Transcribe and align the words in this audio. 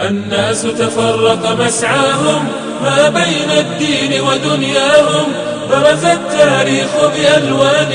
الناس 0.00 0.62
تفرق 0.62 1.56
مسعاهم 1.60 2.48
ما 2.82 3.08
بين 3.08 3.50
الدين 3.58 4.20
ودنياهم. 4.20 5.32
برز 5.70 6.04
التاريخ 6.04 6.88
بألوان 7.14 7.92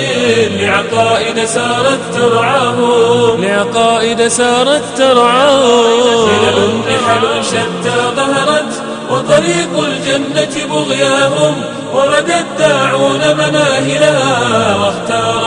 لعقائد 0.59 1.45
سارت 1.45 1.99
ترعاهم. 2.13 3.43
لعقائد 3.43 4.27
سارت 4.27 4.83
ترعاهم. 4.97 6.27
خلل 6.27 6.79
نحل 6.79 7.45
شتى 7.45 7.97
ظهرت 8.15 8.73
وطريق 9.09 9.85
الجنة 9.87 10.75
بغياهم. 10.75 11.55
ورد 11.93 12.29
الداعون 12.29 13.21
مناهلها 13.37 14.75
واختار 14.75 15.42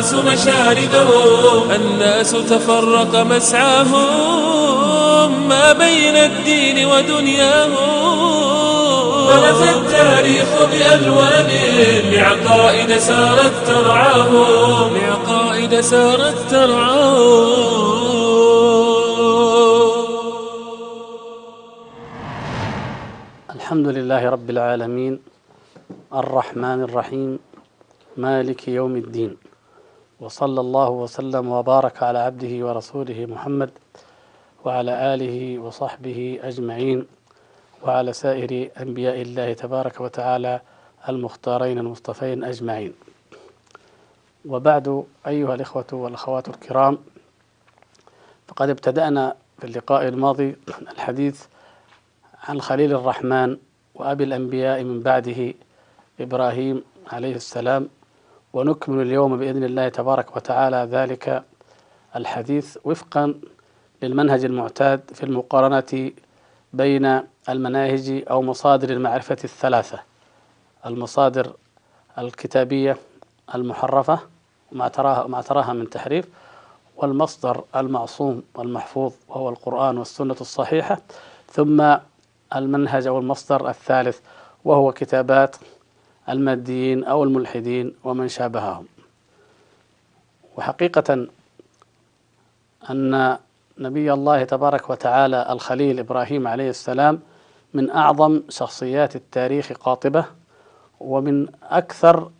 الناس 0.00 0.14
مشاردهم 0.14 1.70
الناس 1.70 2.30
تفرق 2.30 3.16
مسعاهم 3.16 4.08
ما 5.48 5.72
بين 5.72 6.16
الدين 6.16 6.86
ودنياهم. 6.86 8.00
برز 9.28 9.62
التاريخ 9.62 10.48
بألوان 10.70 11.50
لعقائد 12.12 12.98
سارت 12.98 13.52
ترعاهم 13.66 14.96
لعقائد 14.96 15.80
سارت 15.80 16.36
ترعاهم. 16.50 18.10
الحمد 23.54 23.88
لله 23.88 24.30
رب 24.30 24.50
العالمين 24.50 25.20
الرحمن 26.14 26.82
الرحيم 26.82 27.38
مالك 28.16 28.68
يوم 28.68 28.96
الدين. 28.96 29.49
وصلى 30.20 30.60
الله 30.60 30.90
وسلم 30.90 31.48
وبارك 31.52 32.02
على 32.02 32.18
عبده 32.18 32.66
ورسوله 32.66 33.26
محمد 33.26 33.70
وعلى 34.64 35.14
آله 35.14 35.58
وصحبه 35.58 36.40
أجمعين 36.42 37.06
وعلى 37.82 38.12
سائر 38.12 38.70
أنبياء 38.80 39.22
الله 39.22 39.52
تبارك 39.52 40.00
وتعالى 40.00 40.60
المختارين 41.08 41.78
المصطفين 41.78 42.44
أجمعين. 42.44 42.92
وبعد 44.48 45.04
أيها 45.26 45.54
الإخوة 45.54 45.86
والأخوات 45.92 46.48
الكرام 46.48 46.98
فقد 48.48 48.68
ابتدأنا 48.70 49.36
في 49.58 49.64
اللقاء 49.66 50.08
الماضي 50.08 50.56
الحديث 50.92 51.44
عن 52.48 52.60
خليل 52.60 52.92
الرحمن 52.94 53.56
وأبي 53.94 54.24
الأنبياء 54.24 54.84
من 54.84 55.00
بعده 55.00 55.54
إبراهيم 56.20 56.84
عليه 57.12 57.34
السلام 57.36 57.88
ونكمل 58.52 59.02
اليوم 59.02 59.36
بإذن 59.36 59.64
الله 59.64 59.88
تبارك 59.88 60.36
وتعالى 60.36 60.88
ذلك 60.90 61.42
الحديث 62.16 62.78
وفقا 62.84 63.34
للمنهج 64.02 64.44
المعتاد 64.44 65.00
في 65.14 65.22
المقارنة 65.22 66.12
بين 66.72 67.20
المناهج 67.48 68.24
أو 68.30 68.42
مصادر 68.42 68.90
المعرفة 68.90 69.36
الثلاثة 69.44 70.00
المصادر 70.86 71.52
الكتابية 72.18 72.96
المحرفة 73.54 74.18
ما 74.72 74.88
تراها 74.88 75.26
ما 75.26 75.42
تراها 75.42 75.72
من 75.72 75.90
تحريف 75.90 76.24
والمصدر 76.96 77.64
المعصوم 77.76 78.42
والمحفوظ 78.54 79.12
وهو 79.28 79.48
القرآن 79.48 79.98
والسنة 79.98 80.36
الصحيحة 80.40 81.00
ثم 81.52 81.96
المنهج 82.56 83.06
أو 83.06 83.18
المصدر 83.18 83.68
الثالث 83.68 84.18
وهو 84.64 84.92
كتابات 84.92 85.56
الماديين 86.30 87.04
أو 87.04 87.24
الملحدين 87.24 87.94
ومن 88.04 88.28
شابههم. 88.28 88.86
وحقيقة 90.56 91.26
أن 92.90 93.38
نبي 93.78 94.12
الله 94.12 94.44
تبارك 94.44 94.90
وتعالى 94.90 95.46
الخليل 95.50 95.98
إبراهيم 95.98 96.48
عليه 96.48 96.70
السلام 96.70 97.20
من 97.74 97.90
أعظم 97.90 98.42
شخصيات 98.48 99.16
التاريخ 99.16 99.72
قاطبة 99.72 100.24
ومن 101.00 101.46
أكثر 101.62 102.30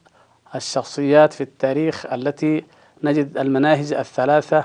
الشخصيات 0.54 1.32
في 1.32 1.40
التاريخ 1.40 2.06
التي 2.12 2.64
نجد 3.02 3.38
المناهج 3.38 3.92
الثلاثة 3.92 4.64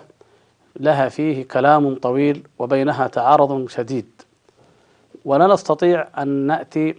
لها 0.75 1.09
فيه 1.09 1.47
كلام 1.47 1.95
طويل 1.95 2.47
وبينها 2.59 3.07
تعارض 3.07 3.69
شديد. 3.69 4.21
ولا 5.25 5.47
نستطيع 5.47 6.07
أن 6.17 6.27
نأتي 6.27 6.95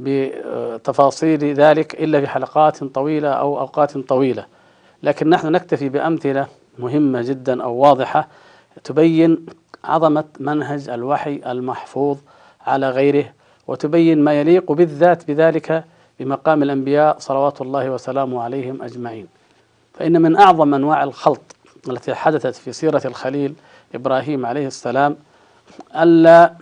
بتفاصيل 0.00 1.54
ذلك 1.54 1.94
إلا 2.02 2.20
في 2.20 2.26
حلقات 2.26 2.84
طويلة 2.84 3.28
أو 3.28 3.60
أوقات 3.60 3.98
طويلة. 3.98 4.46
لكن 5.02 5.28
نحن 5.30 5.52
نكتفي 5.52 5.88
بأمثلة 5.88 6.46
مهمة 6.78 7.22
جدا 7.22 7.62
أو 7.62 7.74
واضحة 7.74 8.28
تبين 8.84 9.46
عظمة 9.84 10.24
منهج 10.40 10.88
الوحي 10.88 11.40
المحفوظ 11.46 12.18
على 12.66 12.90
غيره 12.90 13.24
وتبين 13.66 14.24
ما 14.24 14.40
يليق 14.40 14.72
بالذات 14.72 15.28
بذلك 15.30 15.84
بمقام 16.20 16.62
الأنبياء 16.62 17.18
صلوات 17.18 17.60
الله 17.60 17.90
وسلامه 17.90 18.42
عليهم 18.42 18.82
أجمعين. 18.82 19.26
فإن 19.94 20.22
من 20.22 20.36
أعظم 20.36 20.74
أنواع 20.74 21.04
الخلط 21.04 21.40
التي 21.88 22.14
حدثت 22.14 22.54
في 22.54 22.72
سيرة 22.72 23.02
الخليل 23.04 23.54
إبراهيم 23.94 24.46
عليه 24.46 24.66
السلام 24.66 25.16
ألا 25.96 26.54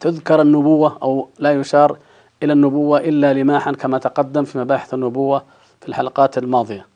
تذكر 0.00 0.42
النبوة 0.42 0.98
أو 1.02 1.28
لا 1.38 1.52
يشار 1.52 1.98
إلى 2.42 2.52
النبوة 2.52 2.98
إلا 3.00 3.34
لماحا 3.34 3.72
كما 3.72 3.98
تقدم 3.98 4.44
في 4.44 4.58
مباحث 4.58 4.94
النبوة 4.94 5.42
في 5.80 5.88
الحلقات 5.88 6.38
الماضية. 6.38 6.86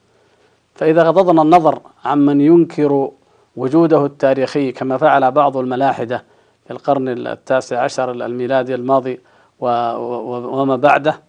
فإذا 0.75 1.03
غضضنا 1.03 1.43
النظر 1.43 1.79
عمن 2.05 2.41
ينكر 2.41 3.11
وجوده 3.57 4.07
التاريخي 4.07 4.73
كما 4.73 4.97
فعل 4.97 5.31
بعض 5.31 5.57
الملاحدة 5.57 6.25
في 6.65 6.71
القرن 6.71 7.09
التاسع 7.09 7.81
عشر 7.81 8.11
الميلادي 8.11 8.75
الماضي 8.75 9.21
وما 9.61 10.77
بعده 10.77 11.21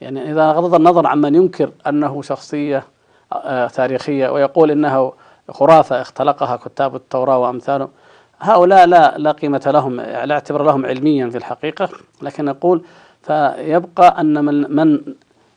يعني 0.00 0.30
إذا 0.30 0.52
غضض 0.52 0.74
النظر 0.74 1.06
عمن 1.06 1.34
ينكر 1.34 1.70
أنه 1.86 2.22
شخصية 2.22 2.84
آه، 3.32 3.66
تاريخية 3.66 4.28
ويقول 4.28 4.70
إنه 4.70 5.12
خرافة 5.50 6.00
اختلقها 6.00 6.56
كتاب 6.56 6.96
التوراة 6.96 7.38
وأمثاله 7.38 7.88
هؤلاء 8.40 8.86
لا 8.86 9.18
لا 9.18 9.32
قيمة 9.32 9.62
لهم 9.66 10.00
لا 10.00 10.34
اعتبر 10.34 10.62
لهم 10.62 10.86
علميا 10.86 11.30
في 11.30 11.38
الحقيقة 11.38 11.88
لكن 12.22 12.44
نقول 12.44 12.82
فيبقى 13.22 14.20
أن 14.20 14.44
من 14.44 14.76
من 14.76 15.00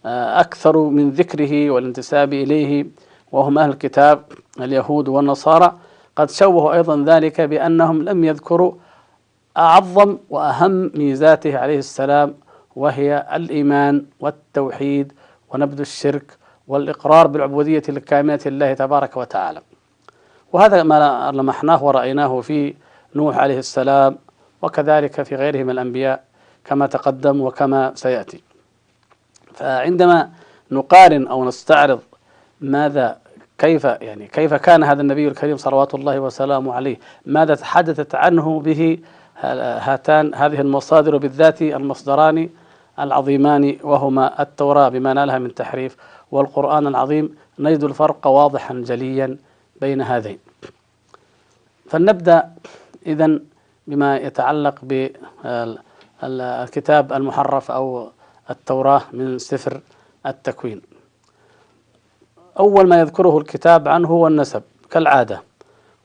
آه، 0.06 0.40
أكثر 0.40 0.78
من 0.78 1.10
ذكره 1.10 1.70
والانتساب 1.72 2.34
إليه 2.34 2.86
وهم 3.32 3.58
أهل 3.58 3.70
الكتاب 3.70 4.24
اليهود 4.60 5.08
والنصارى. 5.08 5.74
قد 6.16 6.30
شوهوا 6.30 6.74
أيضا 6.74 7.04
ذلك 7.06 7.42
بأنهم 7.42 8.04
لم 8.04 8.24
يذكروا 8.24 8.74
أعظم 9.58 10.18
وأهم 10.30 10.92
ميزاته 10.96 11.58
عليه 11.58 11.78
السلام 11.78 12.34
وهي 12.76 13.28
الإيمان 13.34 14.06
والتوحيد 14.20 15.14
ونبذ 15.50 15.80
الشرك 15.80 16.38
والإقرار 16.68 17.28
بالعبودية 17.28 17.84
الكاملة 17.90 18.40
لله 18.46 18.74
تبارك 18.74 19.18
وتعالى. 19.18 19.62
وهذا 20.54 20.84
ما 20.84 21.32
لمحناه 21.34 21.84
ورأيناه 21.84 22.42
في 22.42 22.74
نوح 23.16 23.38
عليه 23.38 23.60
السلام 23.60 24.18
وكذلك 24.62 25.22
في 25.22 25.36
غيره 25.36 25.64
من 25.64 25.70
الأنبياء. 25.70 26.24
كما 26.66 26.86
تقدم 26.88 27.42
وكما 27.42 27.92
سيأتي. 27.96 28.42
فعندما 29.54 30.30
نقارن 30.72 31.28
أو 31.28 31.46
نستعرض 31.46 32.00
ماذا 32.62 33.18
كيف 33.58 33.84
يعني 33.84 34.28
كيف 34.28 34.54
كان 34.54 34.84
هذا 34.84 35.02
النبي 35.02 35.28
الكريم 35.28 35.58
صلوات 35.58 35.96
الله 35.96 36.20
وسلامه 36.20 36.74
عليه 36.74 36.98
ماذا 37.26 37.56
تحدثت 37.56 38.16
عنه 38.16 38.60
به 38.60 39.00
هاتان 39.88 40.36
هذه 40.36 40.62
المصادر 40.62 41.18
بالذات 41.18 41.62
المصدران 41.62 42.50
العظيمان 43.00 43.78
وهما 43.84 44.42
التوراة 44.42 44.90
بما 44.90 45.14
نالها 45.14 45.40
من 45.40 45.56
تحريف 45.56 45.98
والقرآن 46.32 46.88
العظيم 46.88 47.36
نجد 47.60 47.84
الفرق 47.84 48.28
واضحا 48.28 48.74
جليا 48.74 49.38
بين 49.82 50.02
هذين. 50.02 50.40
فلنبدأ 51.90 52.52
إذا 53.06 53.40
بما 53.88 54.18
يتعلق 54.18 54.76
بالكتاب 56.24 57.14
المحرف 57.14 57.72
أو 57.72 58.12
التوراة 58.50 59.02
من 59.14 59.38
سفر 59.40 59.82
التكوين. 60.26 60.82
أول 62.60 62.88
ما 62.88 63.00
يذكره 63.00 63.38
الكتاب 63.38 63.88
عنه 63.88 64.08
هو 64.08 64.28
النسب 64.28 64.64
كالعادة 64.92 65.42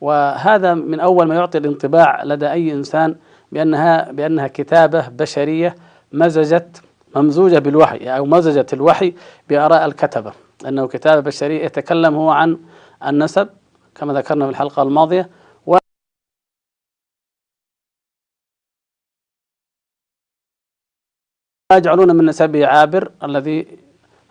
وهذا 0.01 0.75
من 0.75 1.01
أول 1.01 1.27
ما 1.27 1.35
يعطي 1.35 1.59
الانطباع 1.59 2.25
لدى 2.25 2.51
أي 2.53 2.73
إنسان 2.73 3.17
بأنها 3.53 4.13
بأنها 4.13 4.49
كتابة 4.49 5.09
بشرية 5.09 5.75
مزجت 6.13 6.83
ممزوجة 7.17 7.59
بالوحي 7.59 8.09
أو 8.17 8.25
مزجت 8.27 8.73
الوحي 8.75 9.15
بآراء 9.49 9.85
الكتبة. 9.87 10.33
أنه 10.67 10.87
كتابة 10.89 11.21
بشرية 11.21 11.65
يتكلم 11.65 12.15
هو 12.15 12.31
عن 12.31 12.59
النسب 13.07 13.49
كما 13.95 14.13
ذكرنا 14.13 14.45
في 14.45 14.51
الحلقة 14.51 14.83
الماضية 14.83 15.31
و 15.67 15.77
يجعلون 21.77 22.17
من 22.17 22.27
نسبه 22.27 22.67
عابر 22.67 23.11
الذي 23.25 23.67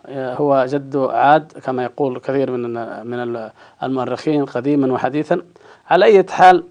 هو 0.08 0.66
جد 0.68 0.96
عاد 0.96 1.52
كما 1.64 1.82
يقول 1.84 2.18
كثير 2.18 2.50
من 2.50 2.72
من 3.06 3.48
المؤرخين 3.82 4.44
قديما 4.44 4.92
وحديثا. 4.92 5.42
على 5.90 6.04
أي 6.04 6.26
حال 6.30 6.64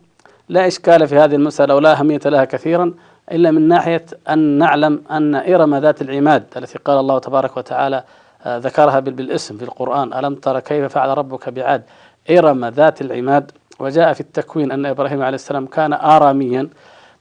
لا 0.49 0.67
إشكال 0.67 1.07
في 1.07 1.15
هذه 1.15 1.35
المسألة 1.35 1.75
ولا 1.75 1.99
أهمية 1.99 2.19
لها 2.25 2.45
كثيرا 2.45 2.93
إلا 3.31 3.51
من 3.51 3.67
ناحية 3.67 4.05
أن 4.29 4.39
نعلم 4.39 5.03
أن 5.11 5.35
إرم 5.35 5.75
ذات 5.75 6.01
العماد 6.01 6.43
التي 6.57 6.77
قال 6.77 6.99
الله 6.99 7.19
تبارك 7.19 7.57
وتعالى 7.57 8.03
آه، 8.45 8.57
ذكرها 8.57 8.99
بالاسم 8.99 9.57
في 9.57 9.63
القرآن 9.63 10.13
ألم 10.13 10.35
تر 10.35 10.59
كيف 10.59 10.85
فعل 10.85 11.17
ربك 11.17 11.49
بعاد؟ 11.49 11.83
إرم 12.29 12.65
ذات 12.65 13.01
العماد. 13.01 13.51
وجاء 13.79 14.13
في 14.13 14.21
التكوين 14.21 14.71
أن 14.71 14.85
إبراهيم 14.85 15.21
عليه 15.21 15.35
السلام 15.35 15.65
كان 15.65 15.93
آراميا. 15.93 16.69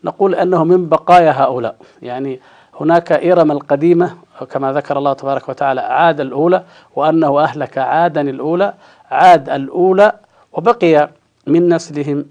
نقول 0.04 0.34
أنه 0.34 0.64
من 0.64 0.88
بقايا 0.88 1.30
هؤلاء. 1.30 1.76
يعني 2.02 2.40
هناك 2.80 3.12
إرم 3.12 3.52
القديمة 3.52 4.16
كما 4.50 4.72
ذكر 4.72 4.98
الله 4.98 5.12
تبارك 5.12 5.48
وتعالى 5.48 5.80
عاد 5.80 6.20
الأولى 6.20 6.64
وأنه 6.96 7.40
أهلك 7.40 7.78
عادا 7.78 8.20
الأولى 8.20 8.74
عاد 9.10 9.48
الأولى 9.50 10.12
وبقي 10.52 11.10
من 11.46 11.74
نسلهم 11.74 12.24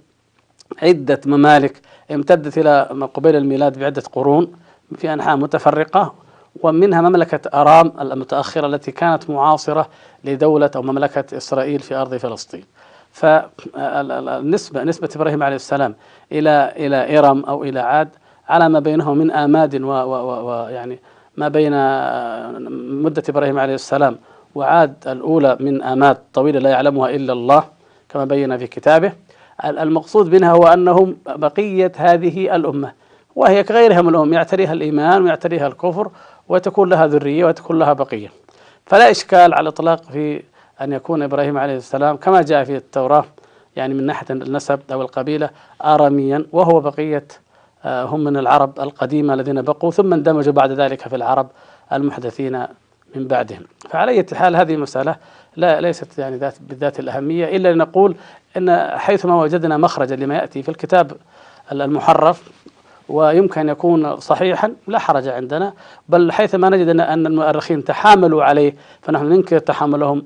عدة 0.83 1.21
ممالك 1.25 1.81
امتدت 2.11 2.57
إلى 2.57 2.81
قبيل 3.13 3.35
الميلاد 3.35 3.79
بعدة 3.79 4.03
قرون 4.13 4.51
في 4.95 5.13
أنحاء 5.13 5.37
متفرقة 5.37 6.13
ومنها 6.63 7.01
مملكة 7.01 7.49
أرام 7.61 7.91
المتأخرة 8.01 8.67
التي 8.67 8.91
كانت 8.91 9.29
معاصرة 9.29 9.89
لدولة 10.23 10.71
أو 10.75 10.81
مملكة 10.81 11.37
إسرائيل 11.37 11.79
في 11.79 11.95
أرض 11.95 12.15
فلسطين. 12.15 12.63
فالنسبة 13.11 14.83
نسبة 14.83 15.09
إبراهيم 15.15 15.43
عليه 15.43 15.55
السلام 15.55 15.95
إلى 16.31 16.73
إلى 16.77 17.19
إرم 17.19 17.45
أو 17.45 17.63
إلى 17.63 17.79
عاد 17.79 18.09
على 18.49 18.69
ما 18.69 18.79
بينه 18.79 19.13
من 19.13 19.31
آماد 19.31 19.81
ويعني 19.83 20.99
ما 21.37 21.47
بين 21.47 21.71
مدة 23.03 23.23
إبراهيم 23.29 23.59
عليه 23.59 23.75
السلام 23.75 24.17
وعاد 24.55 24.93
الأولى 25.07 25.57
من 25.59 25.83
آماد 25.83 26.17
طويلة 26.33 26.59
لا 26.59 26.69
يعلمها 26.69 27.09
إلا 27.09 27.33
الله 27.33 27.63
كما 28.09 28.25
بين 28.25 28.57
في 28.57 28.67
كتابه. 28.67 29.11
المقصود 29.65 30.35
منها 30.35 30.51
هو 30.51 30.67
أنهم 30.67 31.17
بقية 31.27 31.91
هذه 31.95 32.55
الأمة 32.55 32.91
وهي 33.35 33.63
كغيرها 33.63 34.01
من 34.01 34.09
الأمم 34.09 34.33
يعتريها 34.33 34.73
الإيمان 34.73 35.23
ويعتريها 35.23 35.67
الكفر 35.67 36.11
وتكون 36.49 36.89
لها 36.89 37.07
ذرية 37.07 37.45
وتكون 37.45 37.79
لها 37.79 37.93
بقية. 37.93 38.31
فلا 38.85 39.11
إشكال 39.11 39.53
على 39.53 39.59
الإطلاق 39.59 40.03
في 40.03 40.43
أن 40.81 40.93
يكون 40.93 41.23
إبراهيم 41.23 41.57
عليه 41.57 41.77
السلام 41.77 42.15
كما 42.17 42.41
جاء 42.41 42.63
في 42.63 42.75
التوراة 42.75 43.25
يعني 43.75 43.93
من 43.93 44.05
ناحية 44.05 44.25
النسب 44.29 44.79
أو 44.91 45.01
القبيلة 45.01 45.49
آراميا 45.81 46.45
وهو 46.51 46.79
بقية 46.79 47.23
آه، 47.27 47.46
هم 47.87 48.23
من 48.23 48.37
العرب 48.37 48.79
القديمة 48.79 49.33
الذين 49.33 49.61
بقوا 49.61 49.91
ثم 49.91 50.13
اندمجوا 50.13 50.53
بعد 50.53 50.71
ذلك 50.71 51.07
في 51.07 51.15
العرب 51.15 51.47
المحدثين 51.93 52.67
من 53.15 53.27
بعدهم. 53.27 53.61
فعلى 53.89 54.11
أي 54.11 54.25
حال 54.33 54.55
هذه 54.55 54.75
مسألة 54.75 55.15
لا 55.55 55.81
ليست 55.81 56.19
يعني 56.19 56.37
ذات 56.37 56.55
بالذات 56.61 56.99
الأهمية 56.99 57.55
إلا 57.57 57.73
لنقول 57.73 58.15
أن 58.57 58.97
حيثما 58.97 59.41
وجدنا 59.41 59.77
مخرجا 59.77 60.15
لما 60.15 60.35
يأتي 60.35 60.63
في 60.63 60.69
الكتاب 60.69 61.11
المحرف 61.71 62.49
ويمكن 63.09 63.61
أن 63.61 63.69
يكون 63.69 64.19
صحيحا 64.19 64.73
لا 64.87 64.99
حرج 64.99 65.27
عندنا. 65.27 65.73
بل 66.09 66.31
حيثما 66.31 66.69
نجد 66.69 66.87
أن 66.89 67.27
المؤرخين 67.27 67.83
تحاملوا 67.83 68.43
عليه 68.43 68.75
فنحن 69.01 69.25
ننكر 69.25 69.59
تحاملهم. 69.59 70.23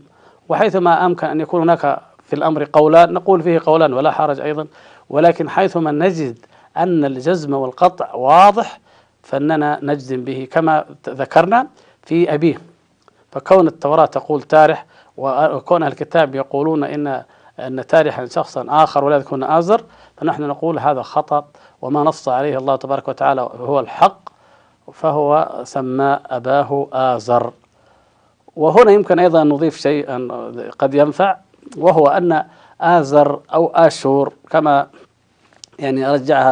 وحيثما 0.49 1.05
أمكن 1.05 1.27
أن 1.27 1.41
يكون 1.41 1.61
هناك 1.61 1.99
في 2.23 2.33
الأمر 2.33 2.67
قولان 2.73 3.13
نقول 3.13 3.41
فيه 3.41 3.61
قولان 3.65 3.93
ولا 3.93 4.11
حرج 4.11 4.39
أيضا. 4.39 4.67
ولكن 5.09 5.49
حيثما 5.49 5.91
نجد 5.91 6.37
أن 6.77 7.05
الجزم 7.05 7.53
والقطع 7.53 8.13
واضح 8.15 8.79
فإننا 9.23 9.79
نجزم 9.83 10.23
به 10.23 10.47
كما 10.51 10.85
ذكرنا 11.09 11.67
في 12.03 12.33
أبيه. 12.33 12.61
فكون 13.31 13.67
التوراة 13.67 14.05
تقول 14.05 14.41
تارح 14.41 14.85
وكون 15.17 15.83
الكتاب 15.83 16.35
يقولون 16.35 16.83
إن 16.83 17.23
أن 17.59 17.87
تارحا 17.87 18.25
شخصا 18.25 18.65
آخر 18.69 19.03
ولا 19.03 19.17
يكون 19.17 19.43
آزر 19.43 19.83
فنحن 20.17 20.43
نقول 20.43 20.79
هذا 20.79 21.01
خطأ 21.01 21.45
وما 21.81 22.03
نص 22.03 22.29
عليه 22.29 22.57
الله 22.57 22.75
تبارك 22.75 23.07
وتعالى 23.07 23.41
هو 23.41 23.79
الحق 23.79 24.29
فهو 24.93 25.61
سمى 25.63 26.19
أباه 26.25 26.87
آزر. 26.93 27.51
وهنا 28.55 28.91
يمكن 28.91 29.19
أيضا 29.19 29.43
نضيف 29.43 29.77
شيئا 29.77 30.27
قد 30.79 30.93
ينفع 30.93 31.37
وهو 31.77 32.07
أن 32.07 32.43
آزر 32.81 33.39
أو 33.53 33.71
آشور 33.75 34.33
كما 34.49 34.87
يعني 35.81 36.07
رجعها 36.07 36.51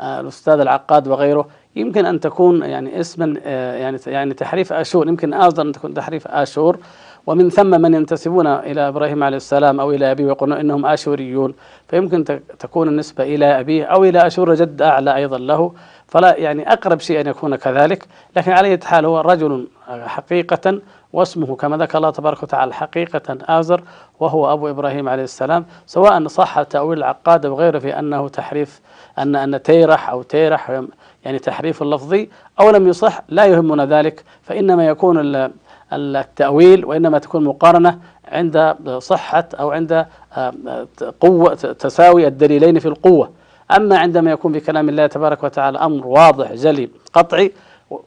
الأستاذ 0.00 0.60
العقاد 0.60 1.08
وغيره. 1.08 1.48
يمكن 1.76 2.06
أن 2.06 2.20
تكون 2.20 2.62
يعني 2.62 3.00
اسما 3.00 3.40
يعني 3.78 3.98
يعني 4.06 4.34
تحريف 4.34 4.72
آشور. 4.72 5.08
يمكن 5.08 5.34
آزر 5.34 5.62
أن 5.62 5.72
تكون 5.72 5.94
تحريف 5.94 6.28
آشور. 6.28 6.78
ومن 7.26 7.50
ثم 7.50 7.80
من 7.80 7.94
ينتسبون 7.94 8.46
إلى 8.46 8.88
إبراهيم 8.88 9.22
عليه 9.24 9.36
السلام 9.36 9.80
أو 9.80 9.90
إلى 9.90 10.10
أبيه 10.10 10.24
ويقولون 10.24 10.58
إنهم 10.58 10.86
آشوريون. 10.86 11.54
فيمكن 11.88 12.24
تكون 12.58 12.88
النسبة 12.88 13.24
إلى 13.24 13.60
أبيه 13.60 13.84
أو 13.84 14.04
إلى 14.04 14.26
أشور 14.26 14.54
جد 14.54 14.82
أعلى 14.82 15.16
أيضا 15.16 15.38
له. 15.38 15.72
فلا 16.06 16.36
يعني 16.36 16.72
أقرب 16.72 17.00
شيء 17.00 17.20
أن 17.20 17.26
يكون 17.26 17.56
كذلك. 17.56 18.06
لكن 18.36 18.52
على 18.52 18.78
حال 18.84 19.04
هو 19.04 19.20
رجل 19.20 19.68
حقيقة 19.88 20.80
واسمه 21.12 21.56
كما 21.56 21.76
ذكر 21.76 21.98
الله 21.98 22.10
تبارك 22.10 22.42
وتعالى 22.42 22.74
حقيقة 22.74 23.38
آزر 23.42 23.82
وهو 24.20 24.52
أبو 24.52 24.68
إبراهيم 24.68 25.08
عليه 25.08 25.22
السلام 25.22 25.66
سواء 25.86 26.26
صح 26.26 26.62
تأويل 26.62 26.98
العقاد 26.98 27.46
وغيره 27.46 27.78
في 27.78 27.98
أنه 27.98 28.28
تحريف 28.28 28.80
أن 29.18 29.36
أن 29.36 29.62
تيرح 29.62 30.10
أو 30.10 30.22
تيرح 30.22 30.82
يعني 31.24 31.38
تحريف 31.38 31.82
اللفظي 31.82 32.28
أو 32.60 32.70
لم 32.70 32.88
يصح 32.88 33.20
لا 33.28 33.46
يهمنا 33.46 33.86
ذلك 33.86 34.24
فإنما 34.42 34.86
يكون 34.86 35.50
التأويل 35.92 36.84
وإنما 36.84 37.18
تكون 37.18 37.44
مقارنة 37.44 37.98
عند 38.28 38.76
صحة 38.98 39.48
أو 39.60 39.70
عند 39.70 40.06
آه، 40.36 40.86
قوة 41.20 41.54
تساوي 41.54 42.26
الدليلين 42.26 42.78
في 42.78 42.88
القوة. 42.88 43.30
أما 43.76 43.98
عندما 43.98 44.30
يكون 44.30 44.52
في 44.52 44.60
كلام 44.60 44.88
الله 44.88 45.06
تبارك 45.06 45.44
وتعالى 45.44 45.78
أمر 45.78 46.06
واضح 46.06 46.52
جلي 46.52 46.90
قطعي 47.12 47.52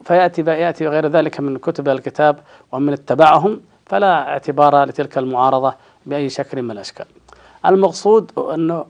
فيأتي 0.05 0.41
يأتي 0.41 0.87
غير 0.87 1.07
ذلك 1.07 1.39
من 1.39 1.57
كتب 1.57 1.89
الكتاب 1.89 2.39
ومن 2.71 2.93
اتبعهم 2.93 3.61
فلا 3.85 4.29
اعتبار 4.29 4.83
لتلك 4.83 5.17
المعارضة 5.17 5.73
بأي 6.05 6.29
شكل 6.29 6.61
من 6.61 6.71
الأشكال. 6.71 7.05
المقصود 7.65 8.31
أنه 8.53 8.85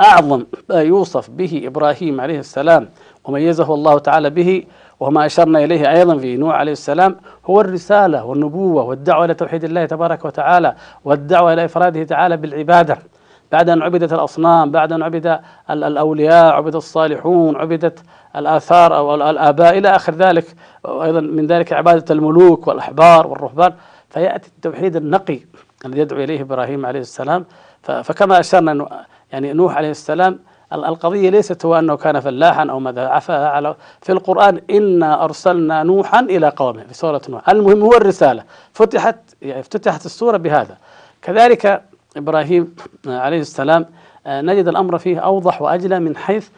أعظم 0.00 0.44
ما 0.68 0.82
يوصف 0.82 1.30
به 1.30 1.62
إبراهيم 1.64 2.20
عليه 2.20 2.38
السلام 2.38 2.88
وميزه 3.24 3.74
الله 3.74 3.98
تعالى 3.98 4.30
به 4.30 4.64
وما 5.00 5.26
أشرنا 5.26 5.64
إليه 5.64 5.92
أيضا 5.92 6.18
في 6.18 6.36
نوح 6.36 6.54
عليه 6.54 6.72
السلام 6.72 7.16
هو 7.46 7.60
الرسالة 7.60 8.24
والنبوة 8.24 8.82
والدعوة 8.82 9.24
إلى 9.24 9.34
توحيد 9.34 9.64
الله 9.64 9.86
تبارك 9.86 10.24
وتعالى 10.24 10.74
والدعوة 11.04 11.52
إلى 11.52 11.64
إفراده 11.64 12.04
تعالى 12.04 12.36
بالعبادة. 12.36 12.98
بعد 13.54 13.70
أن 13.70 13.82
عبدت 13.82 14.12
الأصنام 14.12 14.70
بعد 14.70 14.92
أن 14.92 15.02
عبد 15.02 15.40
الأولياء 15.70 16.54
عبد 16.54 16.74
الصالحون 16.74 17.56
عبدت 17.56 17.98
الآثار 18.36 18.96
أو 18.96 19.14
الآباء 19.14 19.78
إلى 19.78 19.96
آخر 19.96 20.14
ذلك 20.14 20.44
وأيضا 20.84 21.20
من 21.20 21.46
ذلك 21.46 21.72
عبادة 21.72 22.14
الملوك 22.14 22.66
والأحبار 22.66 23.26
والرهبان. 23.26 23.72
فيأتي 24.10 24.48
التوحيد 24.56 24.96
النقي 24.96 25.38
الذي 25.84 26.00
يدعو 26.00 26.20
إليه 26.20 26.40
إبراهيم 26.40 26.86
عليه 26.86 27.00
السلام. 27.00 27.44
فكما 27.82 28.40
أشرنا 28.40 29.04
يعني 29.32 29.52
نوح 29.52 29.76
عليه 29.76 29.90
السلام 29.90 30.38
القضية 30.72 31.30
ليست 31.30 31.66
هو 31.66 31.78
أنه 31.78 31.96
كان 31.96 32.20
فلاحا 32.20 32.70
أو 32.70 32.78
ماذا 32.80 33.18
فعل 33.18 33.74
في 34.00 34.12
القرآن 34.12 34.60
إنا 34.70 35.24
أرسلنا 35.24 35.82
نوحا 35.82 36.20
إلى 36.20 36.48
قومه 36.48 36.82
في 36.82 36.94
سورة 36.94 37.22
نوح. 37.28 37.48
المهم 37.48 37.82
هو 37.82 37.92
الرسالة. 37.92 38.44
فتحت 38.72 39.16
يعني 39.42 39.60
افتتحت 39.60 40.06
السورة 40.06 40.36
بهذا. 40.36 40.76
كذلك 41.22 41.82
إبراهيم 42.16 42.74
عليه 43.06 43.40
السلام 43.40 43.86
نجد 44.26 44.68
الأمر 44.68 44.98
فيه 44.98 45.18
أوضح 45.18 45.62
وأجلى 45.62 46.00
من 46.00 46.16
حيث 46.16 46.48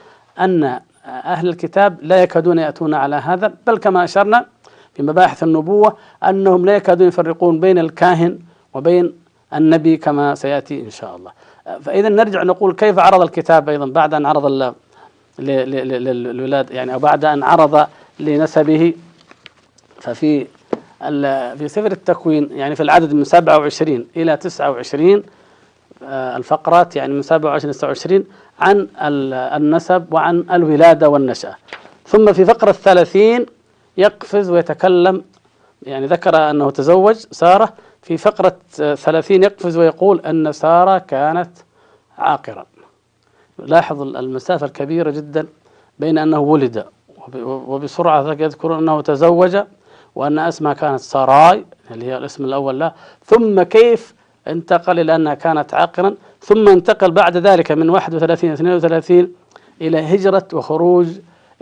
أن 0.40 0.80
أهل 1.06 1.48
الكتاب 1.48 1.98
لا 2.02 2.22
يكادون 2.22 2.58
يأتون 2.58 2.94
على 2.94 3.16
هذا 3.16 3.54
بل 3.66 3.78
كما 3.78 4.04
أشرنا 4.04 4.46
في 4.94 5.02
مباحث 5.02 5.42
النبوة 5.42 5.96
أنهم 6.24 6.66
لا 6.66 6.76
يكادون 6.76 7.08
يفرقون 7.08 7.60
بين 7.60 7.78
الكاهن 7.78 8.38
وبين 8.74 9.12
النبي 9.54 9.96
كما 9.96 10.34
سيأتي 10.34 10.80
إن 10.80 10.90
شاء 10.90 11.16
الله. 11.16 11.32
فإذا 11.82 12.08
نرجع 12.08 12.42
نقول 12.42 12.74
كيف 12.74 12.98
عرض 12.98 13.22
الكتاب 13.22 13.68
أيضا 13.68 13.86
بعد 13.86 14.14
أن 14.14 14.26
عرض 14.26 14.74
للولاد 15.38 16.70
يعني 16.70 16.94
أو 16.94 16.98
بعد 16.98 17.24
أن 17.24 17.42
عرض 17.42 17.86
لنسبه. 18.20 18.92
ففي 20.00 20.46
في 21.58 21.68
سفر 21.68 21.92
التكوين 21.92 22.48
يعني 22.52 22.76
في 22.76 22.82
العدد 22.82 23.14
من 23.14 23.24
27 23.24 24.06
إلى 24.16 24.36
29 24.36 25.14
آه، 25.14 25.22
الفقرات 26.02 26.96
يعني 26.96 27.14
من 27.14 27.22
27 27.22 27.70
إلى 27.70 27.72
29 27.72 28.24
عن 28.60 28.88
النسب 29.56 30.06
وعن 30.12 30.44
الولادة 30.52 31.08
والنشأة. 31.08 31.56
ثم 32.06 32.32
في 32.32 32.44
فقرة 32.44 32.72
30 32.72 33.46
يقفز 33.96 34.50
ويتكلم 34.50 35.24
يعني 35.82 36.06
ذكر 36.06 36.50
أنه 36.50 36.70
تزوج 36.70 37.14
سارة 37.14 37.72
في 38.02 38.16
فقرة 38.16 38.56
ثلاثين 38.94 39.42
يقفز 39.42 39.76
ويقول 39.76 40.20
أن 40.20 40.52
سارة 40.52 40.98
كانت 40.98 41.50
عاقرا 42.18 42.66
لاحظ 43.58 44.02
المسافة 44.02 44.66
الكبيرة 44.66 45.10
جدا 45.10 45.46
بين 45.98 46.18
أنه 46.18 46.38
ولد 46.38 46.84
وبسرعة 47.44 48.36
يذكر 48.40 48.78
أنه 48.78 49.00
تزوج 49.00 49.58
وأن 50.14 50.38
اسمها 50.38 50.72
كانت 50.72 51.00
ساراي 51.00 51.64
اللي 51.90 52.06
هي 52.06 52.16
الاسم 52.16 52.44
الأول 52.44 52.80
له. 52.80 52.92
ثم 53.24 53.62
كيف 53.62 54.14
انتقل 54.48 55.00
إلى 55.00 55.16
أنها 55.16 55.34
كانت 55.34 55.74
عاقرا 55.74 56.14
ثم 56.40 56.68
انتقل 56.68 57.10
بعد 57.10 57.36
ذلك 57.36 57.72
من 57.72 57.90
31 57.90 58.50
32 58.50 59.28
إلى 59.80 59.98
هجرة 60.14 60.48
وخروج 60.52 61.06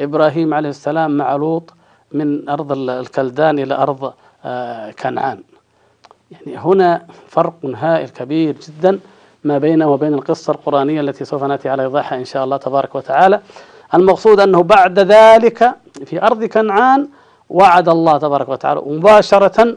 إبراهيم 0.00 0.54
عليه 0.54 0.68
السلام 0.68 1.16
مع 1.16 1.36
لوط 1.36 1.74
من 2.12 2.48
أرض 2.48 2.72
الكلدان 2.72 3.58
إلى 3.58 3.74
أرض 3.74 4.12
آه، 4.44 4.90
كنعان. 4.90 5.42
يعني 6.30 6.58
هنا 6.58 7.06
فرق 7.28 7.54
هائل 7.74 8.08
كبير 8.08 8.56
جدا 8.68 8.98
ما 9.44 9.58
بينه 9.58 9.90
وبين 9.90 10.14
القصة 10.14 10.50
القرآنية 10.52 11.00
التي 11.00 11.24
سوف 11.24 11.44
نأتي 11.44 11.68
على 11.68 11.82
إيضاحها 11.82 12.18
إن 12.18 12.24
شاء 12.24 12.44
الله 12.44 12.56
تبارك 12.56 12.94
وتعالى. 12.94 13.40
المقصود 13.94 14.40
أنه 14.40 14.62
بعد 14.62 14.98
ذلك 14.98 15.74
في 16.04 16.22
أرض 16.22 16.44
كنعان 16.44 17.08
وعد 17.50 17.88
الله 17.88 18.18
تبارك 18.18 18.48
وتعالى 18.48 18.80
مباشرة 18.86 19.76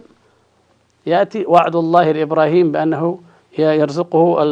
يأتي 1.07 1.45
وعد 1.47 1.75
الله 1.75 2.11
لإبراهيم 2.11 2.71
بأنه 2.71 3.19
يرزقه 3.59 4.43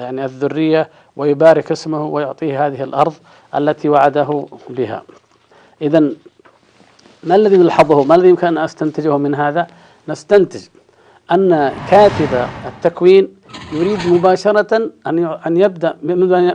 يعني 0.00 0.24
الذرية 0.24 0.88
ويبارك 1.16 1.72
اسمه 1.72 2.04
ويعطيه 2.06 2.66
هذه 2.66 2.82
الأرض 2.84 3.14
التي 3.54 3.88
وعده 3.88 4.46
بها. 4.68 5.02
إذا 5.82 6.00
ما 7.24 7.34
الذي 7.34 7.56
نلحظه 7.56 8.04
ما 8.04 8.14
الذي 8.14 8.28
يمكن 8.28 8.46
أن 8.46 8.58
أستنتجه 8.58 9.18
من 9.18 9.34
هذا؟ 9.34 9.66
نستنتج 10.08 10.60
أن 11.32 11.72
كاتب 11.90 12.32
التكوين 12.66 13.28
يريد 13.72 13.98
مباشرة 14.06 14.90
أن 15.06 15.38
أن 15.46 15.56
يبدأ 15.56 15.96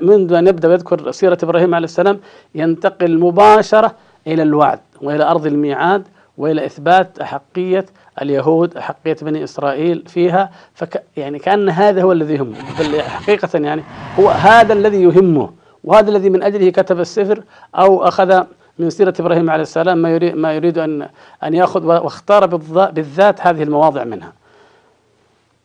منذ 0.02 0.34
أن 0.34 0.48
يبدأ 0.48 0.74
يذكر 0.74 1.12
سيرة 1.12 1.38
إبراهيم 1.44 1.76
عليه 1.76 1.86
السلام 1.86 2.20
ينتقل 2.56 3.20
مباشرة 3.20 3.96
إلى 4.28 4.44
الوعد 4.44 4.80
وإلى 5.02 5.24
أرض 5.24 5.46
الميعاد 5.46 6.08
وإلى 6.38 6.66
إثبات 6.66 7.20
احقيه 7.20 7.86
اليهود 8.22 8.78
أحقية 8.78 9.18
بني 9.22 9.44
إسرائيل 9.44 10.04
فيها 10.08 10.52
فك 10.74 11.04
يعني 11.18 11.40
كأن 11.40 11.70
هذا 11.70 12.02
هو 12.02 12.12
الذي 12.12 12.34
يهمه. 12.34 12.58
بل 12.80 13.02
حقيقة 13.02 13.60
يعني 13.60 13.84
هو 14.20 14.30
هذا 14.30 14.74
الذي 14.74 15.04
يهمه 15.04 15.52
وهذا 15.84 16.10
الذي 16.10 16.30
من 16.30 16.44
أجله 16.44 16.70
كتب 16.70 17.00
السفر 17.00 17.44
أو 17.76 18.04
أخذ 18.04 18.44
من 18.80 18.90
سيرة 18.90 19.14
إبراهيم 19.20 19.50
عليه 19.50 19.64
السلام 19.64 19.98
ما 19.98 20.10
يريد 20.10 20.36
ما 20.36 20.54
يريد 20.54 20.78
أن 20.78 21.10
أن 21.44 21.54
يأخذ 21.54 21.86
واختار 21.86 22.46
بالذات 22.92 23.48
هذه 23.48 23.64
المواضع 23.64 24.04
منها. 24.04 24.34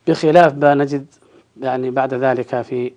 بخلاف 0.07 0.55
ما 0.55 0.75
نجد 0.75 1.07
يعني 1.61 1.91
بعد 1.91 2.15
ذلك 2.15 2.63
في 2.63 2.93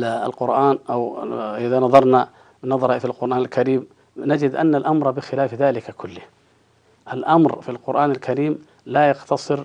القرآن 0.00 0.78
أو 0.90 1.22
إذا 1.56 1.80
نظرنا 1.80 2.28
نظرة 2.64 2.98
في 2.98 3.04
القرآن 3.04 3.32
الكريم 3.32 3.86
نجد 4.16 4.54
أن 4.54 4.74
الأمر 4.74 5.10
بخلاف 5.10 5.54
ذلك 5.54 5.90
كله. 5.90 6.22
الأمر 7.12 7.60
في 7.60 7.68
القرآن 7.68 8.10
الكريم 8.10 8.58
لا 8.86 9.08
يقتصر 9.08 9.64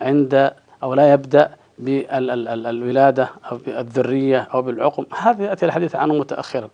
عند 0.00 0.52
أو 0.82 0.94
لا 0.94 1.12
يبدأ 1.12 1.50
بالولادة 1.78 3.28
أو 3.52 3.56
بالذرية 3.66 4.48
أو 4.54 4.62
بالعقم 4.62 5.04
هذا 5.18 5.44
يأتي 5.44 5.66
الحديث 5.66 5.96
عنه 5.96 6.14
متأخرا. 6.14 6.68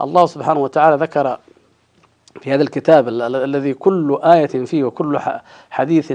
الله 0.00 0.26
سبحانه 0.26 0.60
وتعالى 0.60 0.96
ذكر 0.96 1.38
في 2.40 2.54
هذا 2.54 2.62
الكتاب 2.62 3.08
الذي 3.08 3.74
كل 3.74 4.18
آية 4.22 4.46
فيه 4.46 4.84
وكل 4.84 5.18
حديث 5.70 6.12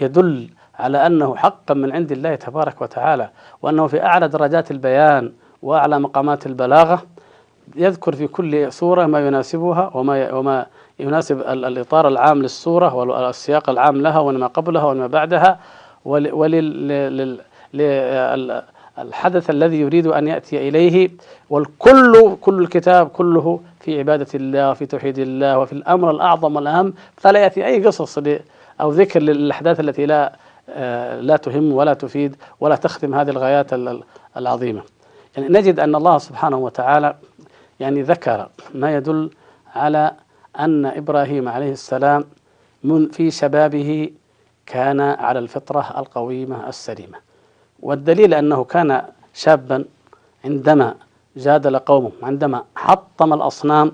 يدل 0.00 0.48
على 0.78 1.06
أنه 1.06 1.36
حقا 1.36 1.74
من 1.74 1.92
عند 1.92 2.12
الله 2.12 2.34
تبارك 2.34 2.82
وتعالى 2.82 3.30
وأنه 3.62 3.86
في 3.86 4.02
أعلى 4.02 4.28
درجات 4.28 4.70
البيان 4.70 5.32
وأعلى 5.62 5.98
مقامات 6.00 6.46
البلاغة 6.46 7.02
يذكر 7.76 8.16
في 8.16 8.26
كل 8.26 8.72
سورة 8.72 9.06
ما 9.06 9.26
يناسبها 9.26 9.90
وما 9.94 10.32
وما 10.32 10.66
يناسب 10.98 11.40
الإطار 11.40 12.08
العام 12.08 12.42
للسورة 12.42 12.94
والسياق 12.94 13.70
العام 13.70 14.02
لها 14.02 14.18
وما 14.18 14.46
قبلها 14.46 14.84
وما 14.84 15.06
بعدها 15.06 15.58
وللحدث 17.74 19.50
الذي 19.50 19.80
يريد 19.80 20.06
أن 20.06 20.28
يأتي 20.28 20.68
إليه 20.68 21.10
والكل 21.50 22.36
كل 22.40 22.62
الكتاب 22.62 23.08
كله 23.08 23.60
في 23.80 23.98
عبادة 23.98 24.26
الله 24.34 24.70
وفي 24.70 24.86
توحيد 24.86 25.18
الله 25.18 25.58
وفي 25.58 25.72
الأمر 25.72 26.10
الأعظم 26.10 26.56
والأهم. 26.56 26.94
فلا 27.16 27.40
يأتي 27.40 27.66
أي 27.66 27.86
قصص 27.86 28.18
أو 28.80 28.90
ذكر 28.90 29.20
للأحداث 29.20 29.80
التي 29.80 30.06
لا 30.06 30.32
لا 31.20 31.36
تهم 31.36 31.72
ولا 31.72 31.94
تفيد 31.94 32.36
ولا 32.60 32.76
تخدم 32.76 33.14
هذه 33.14 33.30
الغايات 33.30 33.70
العظيمة. 34.36 34.82
يعني 35.36 35.48
نجد 35.48 35.80
أن 35.80 35.94
الله 35.94 36.18
سبحانه 36.18 36.56
وتعالى 36.56 37.14
يعني 37.80 38.02
ذكر 38.02 38.48
ما 38.74 38.94
يدل 38.96 39.30
على 39.74 40.12
أن 40.58 40.86
إبراهيم 40.86 41.48
عليه 41.48 41.72
السلام 41.72 42.24
من 42.84 43.08
في 43.08 43.30
شبابه 43.30 44.10
كان 44.66 45.00
على 45.00 45.38
الفطرة 45.38 45.94
القويمة 45.98 46.68
السليمة. 46.68 47.18
والدليل 47.80 48.34
أنه 48.34 48.64
كان 48.64 49.02
شابا 49.34 49.84
عندما 50.44 50.94
جادل 51.36 51.78
قومه 51.78 52.10
عندما 52.22 52.64
حطم 52.76 53.32
الأصنام 53.32 53.92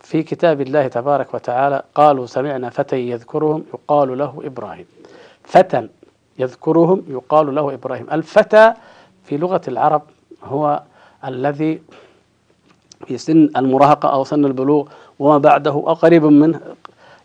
في 0.00 0.22
كتاب 0.22 0.60
الله 0.60 0.88
تبارك 0.88 1.34
وتعالى 1.34 1.82
قالوا 1.94 2.26
سمعنا 2.26 2.70
فتى 2.70 3.10
يذكرهم 3.10 3.64
يقال 3.74 4.18
له 4.18 4.42
إبراهيم. 4.44 4.86
فتى 5.42 5.88
يذكرهم 6.38 7.02
يقال 7.08 7.54
له 7.54 7.74
إبراهيم. 7.74 8.06
الفتى 8.12 8.74
في 9.24 9.36
لغة 9.36 9.60
العرب 9.68 10.02
هو 10.44 10.82
الذي 11.24 11.82
في 13.06 13.18
سن 13.18 13.50
المراهقة 13.56 14.08
أو 14.08 14.24
سن 14.24 14.44
البلوغ 14.44 14.88
وما 15.18 15.38
بعده 15.38 15.70
أو 15.70 15.92
قريب 15.92 16.24
منه 16.24 16.60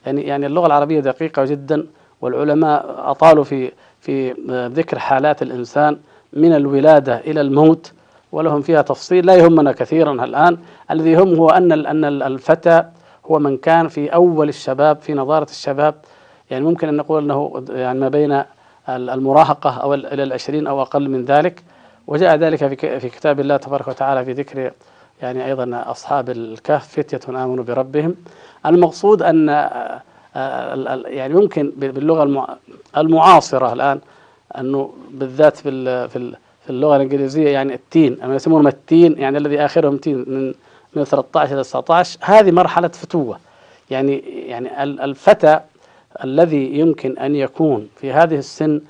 يعني 0.06 0.22
يعني 0.22 0.46
اللغة 0.46 0.68
العربية 0.68 1.00
دقيقة 1.00 1.46
جدا 1.46 1.86
والعلماء 2.22 2.96
أطالوا 3.12 3.44
في 3.44 3.72
في 4.02 4.32
ذكر 4.76 5.00
حالات 5.00 5.42
الإنسان 5.42 5.98
من 6.34 6.54
الولادة 6.54 7.18
إلى 7.18 7.42
الموت 7.42 7.92
ولهم 8.32 8.62
فيها 8.62 8.82
تفصيل 8.82 9.26
لا 9.26 9.36
يهمنا 9.36 9.72
كثيرا 9.72 10.12
الآن. 10.12 10.58
الذي 10.92 11.12
يهم 11.12 11.36
هو 11.36 11.50
أن 11.50 11.72
أن 11.72 12.06
الفتى 12.06 12.84
هو 13.26 13.40
من 13.40 13.58
كان 13.58 13.88
في 13.88 14.10
أول 14.10 14.50
الشباب 14.50 14.98
في 15.02 15.14
نضارة 15.14 15.50
الشباب. 15.50 15.96
يعني 16.52 16.66
ممكن 16.66 16.88
أن 16.88 16.98
نقول 16.98 17.24
أنه 17.24 17.64
يعني 17.70 18.00
ما 18.00 18.10
بين 18.10 18.44
المراهقة 18.90 19.70
أو 19.70 19.94
إلى 19.94 20.24
العشرين 20.24 20.68
أو 20.68 20.82
أقل 20.82 21.10
من 21.10 21.26
ذلك. 21.26 21.64
وجاء 22.08 22.36
ذلك 22.36 22.68
في 23.00 23.10
كتاب 23.10 23.40
الله 23.40 23.58
تبارك 23.58 23.88
وتعالى 23.88 24.26
في 24.26 24.34
ذكر 24.34 24.72
يعني 25.22 25.46
أيضا 25.46 25.84
أصحاب 25.92 26.30
الكهف 26.30 26.88
فتية 26.88 27.20
آمنوا 27.30 27.64
بربهم. 27.64 28.16
المقصود 28.66 29.22
أن 29.22 29.50
آه، 29.50 30.02
آه، 30.36 31.04
يعني 31.06 31.34
ممكن 31.34 31.74
باللغة 31.78 32.58
المعاصرة 32.98 33.74
الآن 33.74 34.00
أنه 34.58 34.94
بالذات 35.12 35.58
في 35.58 36.08
في 36.08 36.70
اللغة 36.70 36.96
الإنجليزية 36.96 37.50
يعني 37.50 37.74
التين 37.74 38.22
أما 38.24 38.36
يسمونهم 38.36 38.68
التين 38.68 39.18
يعني 39.18 39.38
الذي 39.38 39.60
آخرهم 39.66 39.98
تين 39.98 40.18
من 40.18 40.54
من 40.96 41.04
13 41.04 41.54
إلى 41.54 41.64
19 41.64 42.20
هذه 42.22 42.52
مرحلة 42.52 42.88
فتوة. 42.88 43.40
يعني 43.90 44.18
يعني 44.48 44.84
الفتى 44.84 45.60
الذي 46.24 46.80
يمكن 46.80 47.18
أن 47.18 47.36
يكون 47.36 47.88
في 47.96 48.12
هذه 48.12 48.36
السن 48.36 48.82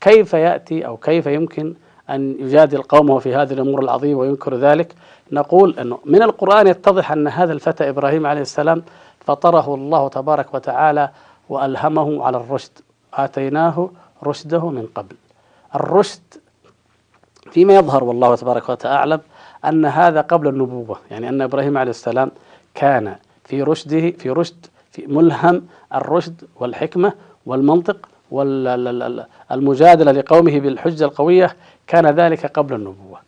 كيف 0.00 0.32
يأتي 0.32 0.86
أو 0.86 0.96
كيف 0.96 1.26
يمكن 1.26 1.74
أن 2.10 2.36
يجادل 2.38 2.82
قومه 2.82 3.18
في 3.18 3.34
هذه 3.34 3.52
الأمور 3.52 3.82
العظيمة 3.82 4.20
وينكر 4.20 4.54
ذلك. 4.54 4.94
نقول 5.32 5.78
أنه 5.78 5.98
من 6.04 6.22
القرآن 6.22 6.66
يتضح 6.66 7.12
أن 7.12 7.28
هذا 7.28 7.52
الفتى 7.52 7.88
إبراهيم 7.88 8.26
عليه 8.26 8.40
السلام 8.40 8.82
فطره 9.20 9.74
الله 9.74 10.08
تبارك 10.08 10.54
وتعالى 10.54 11.10
وألهمه 11.48 12.24
على 12.24 12.36
الرشد. 12.36 12.70
آتيناه 13.14 13.90
رشده 14.24 14.68
من 14.70 14.86
قبل. 14.94 15.16
الرشد 15.74 16.20
فيما 17.50 17.74
يظهر 17.74 18.04
والله 18.04 18.36
تبارك 18.36 18.68
وتعالى 18.68 19.20
أن 19.64 19.84
هذا 19.84 20.20
قبل 20.20 20.48
النبوة. 20.48 20.98
يعني 21.10 21.28
أن 21.28 21.42
إبراهيم 21.42 21.78
عليه 21.78 21.90
السلام 21.90 22.30
كان 22.74 23.16
في 23.44 23.62
رشده 23.62 24.10
في 24.10 24.30
رشد 24.30 24.66
في 24.92 25.06
ملهم 25.06 25.66
الرشد 25.94 26.44
والحكمة 26.56 27.12
والمنطق 27.46 28.08
والمجادلة 28.30 30.12
لقومه 30.12 30.60
بالحجة 30.60 31.04
القوية 31.04 31.56
كان 31.90 32.06
ذلك 32.06 32.46
قبل 32.46 32.74
النبوة. 32.74 33.18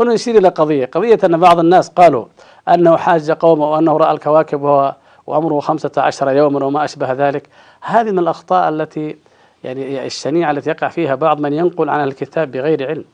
هنا 0.00 0.14
نشير 0.14 0.38
إلى 0.38 0.48
قضية. 0.48 0.86
قضية 0.86 1.18
أن 1.24 1.40
بعض 1.40 1.58
الناس 1.58 1.88
قالوا 1.88 2.24
أنه 2.68 2.96
حاج 2.96 3.30
قومه 3.30 3.70
وأنه 3.70 3.96
رأى 3.96 4.12
الكواكب 4.12 4.62
وهو 4.62 4.94
وعمره 5.26 5.60
خمسة 5.60 5.90
عشر 5.96 6.30
يوما 6.30 6.64
وما 6.64 6.84
أشبه 6.84 7.12
ذلك. 7.12 7.48
هذه 7.80 8.10
من 8.10 8.18
الأخطاء 8.18 8.68
التي 8.68 9.16
يعني 9.64 10.06
الشنيعة 10.06 10.50
التي 10.50 10.70
يقع 10.70 10.88
فيها 10.88 11.14
بعض 11.14 11.40
من 11.40 11.52
ينقل 11.52 11.88
عن 11.88 12.04
الكتاب 12.04 12.50
بغير 12.50 12.88
علم. 12.88 13.04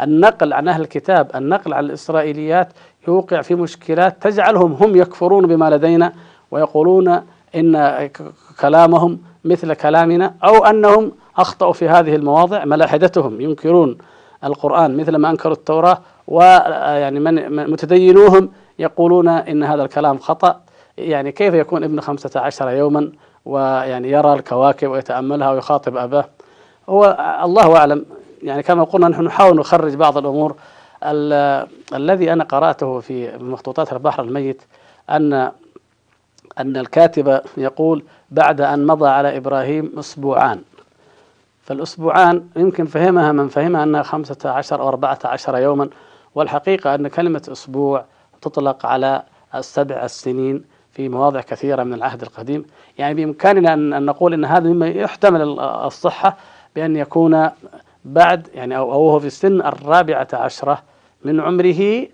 النقل 0.00 0.52
عن 0.52 0.68
أهل 0.68 0.80
الكتاب 0.80 1.30
النقل 1.34 1.74
عن 1.74 1.84
الإسرائيليات 1.84 2.68
يوقع 3.08 3.42
في 3.42 3.54
مشكلات 3.54 4.22
تجعلهم 4.22 4.72
هم 4.72 4.96
يكفرون 4.96 5.46
بما 5.46 5.70
لدينا 5.70 6.12
ويقولون 6.50 7.22
إن 7.54 8.10
كلامهم 8.60 9.18
مثل 9.44 9.74
كلامنا 9.74 10.34
أو 10.44 10.64
أنهم 10.64 11.12
أخطأوا 11.38 11.72
في 11.72 11.88
هذه 11.88 12.14
المواضع 12.14 12.64
ملاحدتهم 12.64 13.40
ينكرون 13.40 13.98
القرآن 14.44 14.96
مثل 14.96 15.16
ما 15.16 15.30
أنكروا 15.30 15.54
التوراة 15.54 15.98
ويعني 16.28 17.20
من 17.20 17.70
متدينوهم 17.70 18.50
يقولون 18.78 19.28
إن 19.28 19.62
هذا 19.64 19.82
الكلام 19.82 20.18
خطأ. 20.18 20.60
يعني 20.98 21.32
كيف 21.32 21.54
يكون 21.54 21.84
ابن 21.84 22.00
خمسة 22.00 22.40
عشر 22.40 22.70
يوما 22.70 23.12
ويعني 23.44 24.10
يرى 24.10 24.32
الكواكب 24.32 24.90
ويتأملها 24.90 25.50
ويخاطب 25.50 25.96
أباه؟ 25.96 26.24
هو 26.88 27.16
الله 27.44 27.76
أعلم. 27.76 28.04
يعني 28.42 28.62
كما 28.62 28.84
قلنا 28.84 29.08
نحن 29.08 29.22
نحاول 29.22 29.56
نخرج 29.56 29.94
بعض 29.94 30.18
الأمور. 30.18 30.56
الذي 31.94 32.32
أنا 32.32 32.44
قرأته 32.44 33.00
في 33.00 33.36
مخطوطات 33.38 33.92
البحر 33.92 34.22
الميت 34.22 34.62
أن 35.10 35.32
أن 36.58 36.76
الكاتب 36.76 37.40
يقول 37.56 38.02
بعد 38.30 38.60
أن 38.60 38.86
مضى 38.86 39.08
على 39.08 39.36
إبراهيم 39.36 39.92
أسبوعان 39.98 40.60
فالأسبوعان 41.64 42.48
يمكن 42.56 42.84
فهمها 42.86 43.32
من 43.32 43.48
فهمها 43.48 43.82
أنها 43.82 44.02
خمسة 44.02 44.50
عشر 44.50 44.80
أو 44.80 44.88
أربعة 44.88 45.18
عشر 45.24 45.58
يوما 45.58 45.88
والحقيقة 46.34 46.94
أن 46.94 47.08
كلمة 47.08 47.42
أسبوع 47.52 48.04
تطلق 48.42 48.86
على 48.86 49.22
السبع 49.54 50.04
السنين 50.04 50.64
في 50.92 51.08
مواضع 51.08 51.40
كثيرة 51.40 51.82
من 51.82 51.94
العهد 51.94 52.22
القديم. 52.22 52.64
يعني 52.98 53.14
بإمكاننا 53.14 53.74
أن 53.74 54.04
نقول 54.04 54.32
أن 54.34 54.44
هذا 54.44 54.68
مما 54.68 54.88
يحتمل 54.88 55.60
الصحة 55.60 56.36
بأن 56.76 56.96
يكون 56.96 57.50
بعد 58.04 58.48
يعني 58.54 58.76
أو 58.76 58.92
هو 58.92 59.20
في 59.20 59.26
السن 59.26 59.60
الرابعة 59.60 60.28
عشرة 60.32 60.82
من 61.24 61.40
عمره 61.40 62.06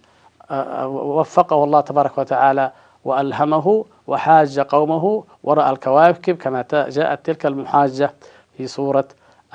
وفقه 0.87 1.65
الله 1.65 1.81
تبارك 1.81 2.19
وتعالى 2.19 2.73
وألهمه 3.05 3.85
وحاج 4.07 4.61
قومه 4.61 5.25
ورأى 5.43 5.71
الكواكب 5.71 6.37
كما 6.37 6.65
جاءت 6.73 7.27
تلك 7.27 7.47
المحاجة 7.47 8.15
في 8.57 8.67
سورة 8.67 9.05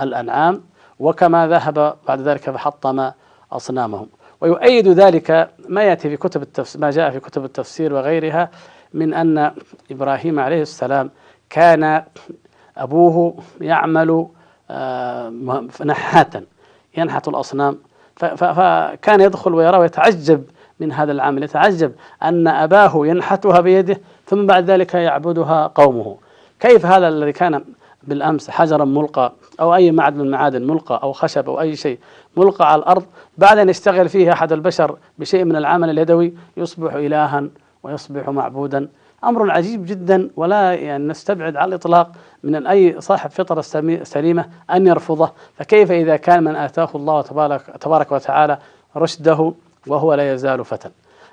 الأنعام 0.01 0.61
وكما 0.99 1.47
ذهب 1.47 1.95
بعد 2.07 2.21
ذلك 2.21 2.49
فحطم 2.49 3.11
أصنامهم. 3.51 4.07
ويؤيد 4.41 4.87
ذلك 4.87 5.49
ما 5.69 5.83
يأتي 5.83 6.09
في 6.09 6.17
كتب 6.17 6.41
التفسير 6.41 6.81
ما 6.81 6.91
جاء 6.91 7.11
في 7.11 7.19
كتب 7.19 7.45
التفسير 7.45 7.93
وغيرها 7.93 8.49
من 8.93 9.13
أن 9.13 9.51
إبراهيم 9.91 10.39
عليه 10.39 10.61
السلام 10.61 11.09
كان 11.49 12.03
أبوه 12.77 13.43
يعمل 13.61 14.27
آه، 14.71 15.29
نحاتا 15.85 16.45
ينحت 16.97 17.27
الأصنام. 17.27 17.77
فكان 18.15 19.21
يدخل 19.21 19.53
ويرى 19.53 19.77
ويتعجب 19.77 20.43
من 20.79 20.91
هذا 20.91 21.11
العمل 21.11 21.43
يتعجب 21.43 21.91
أن 22.23 22.47
أباه 22.47 23.07
ينحتها 23.07 23.61
بيده 23.61 24.01
ثم 24.25 24.45
بعد 24.45 24.69
ذلك 24.71 24.93
يعبدها 24.93 25.67
قومه. 25.67 26.17
كيف 26.59 26.85
هذا 26.85 27.07
الذي 27.07 27.31
كان 27.31 27.63
بالأمس 28.03 28.49
حجرا 28.49 28.85
ملقى 28.85 29.33
أو 29.59 29.75
أي 29.75 29.91
معدن 29.91 30.17
من 30.17 30.25
المعادن 30.25 30.67
ملقى 30.67 30.99
أو 31.03 31.11
خشب 31.13 31.49
أو 31.49 31.61
أي 31.61 31.75
شيء 31.75 31.99
ملقى 32.37 32.71
على 32.71 32.79
الأرض 32.79 33.03
بعد 33.37 33.57
أن 33.57 33.69
يشتغل 33.69 34.09
فيه 34.09 34.33
أحد 34.33 34.51
البشر 34.51 34.97
بشيء 35.17 35.43
من 35.43 35.55
العمل 35.55 35.89
اليدوي 35.89 36.33
يصبح 36.57 36.93
إلها 36.93 37.43
ويصبح 37.83 38.29
معبودا. 38.29 38.87
أمر 39.23 39.51
عجيب 39.51 39.85
جدا 39.85 40.29
ولا 40.35 40.73
يعني 40.73 41.07
نستبعد 41.07 41.55
على 41.55 41.69
الإطلاق 41.69 42.11
من 42.43 42.67
أي 42.67 43.01
صاحب 43.01 43.29
فطرة 43.29 43.61
سليمة 44.03 44.45
أن 44.71 44.87
يرفضه. 44.87 45.31
فكيف 45.57 45.91
إذا 45.91 46.15
كان 46.15 46.43
من 46.43 46.55
آتاه 46.55 46.89
الله 46.95 47.21
تبارك, 47.21 47.61
تبارك 47.61 48.11
وتعالى 48.11 48.57
رشده 48.95 49.53
وهو 49.87 50.13
لا 50.13 50.33
يزال 50.33 50.65
فتى. 50.65 50.89